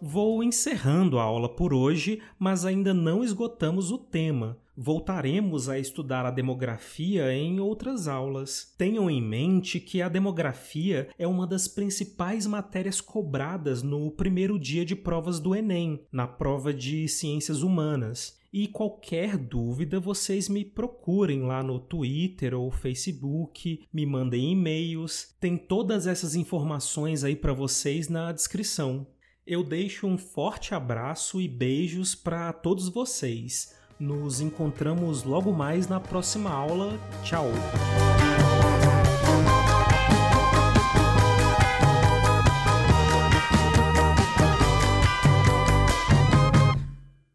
Vou 0.02 0.44
encerrando 0.44 1.18
a 1.18 1.22
aula 1.22 1.48
por 1.48 1.72
hoje, 1.72 2.20
mas 2.38 2.66
ainda 2.66 2.92
não 2.92 3.24
esgotamos 3.24 3.90
o 3.90 3.96
tema 3.96 4.58
voltaremos 4.80 5.68
a 5.68 5.76
estudar 5.76 6.24
a 6.24 6.30
demografia 6.30 7.34
em 7.34 7.58
outras 7.58 8.06
aulas. 8.06 8.72
Tenham 8.78 9.10
em 9.10 9.20
mente 9.20 9.80
que 9.80 10.00
a 10.00 10.08
demografia 10.08 11.08
é 11.18 11.26
uma 11.26 11.48
das 11.48 11.66
principais 11.66 12.46
matérias 12.46 13.00
cobradas 13.00 13.82
no 13.82 14.08
primeiro 14.12 14.56
dia 14.56 14.84
de 14.84 14.94
provas 14.94 15.40
do 15.40 15.52
Enem, 15.52 16.00
na 16.12 16.28
prova 16.28 16.72
de 16.72 17.08
ciências 17.08 17.62
humanas. 17.62 18.38
E 18.52 18.68
qualquer 18.68 19.36
dúvida, 19.36 19.98
vocês 19.98 20.48
me 20.48 20.64
procurem 20.64 21.42
lá 21.42 21.60
no 21.60 21.80
Twitter 21.80 22.54
ou 22.54 22.70
Facebook, 22.70 23.84
me 23.92 24.06
mandem 24.06 24.52
e-mails. 24.52 25.34
Tem 25.40 25.56
todas 25.56 26.06
essas 26.06 26.36
informações 26.36 27.24
aí 27.24 27.34
para 27.34 27.52
vocês 27.52 28.08
na 28.08 28.30
descrição. 28.30 29.08
Eu 29.44 29.64
deixo 29.64 30.06
um 30.06 30.16
forte 30.16 30.72
abraço 30.72 31.40
e 31.40 31.48
beijos 31.48 32.14
para 32.14 32.52
todos 32.52 32.88
vocês. 32.88 33.76
Nos 33.98 34.40
encontramos 34.40 35.24
logo 35.24 35.52
mais 35.52 35.88
na 35.88 35.98
próxima 35.98 36.50
aula. 36.50 36.96
Tchau! 37.24 37.46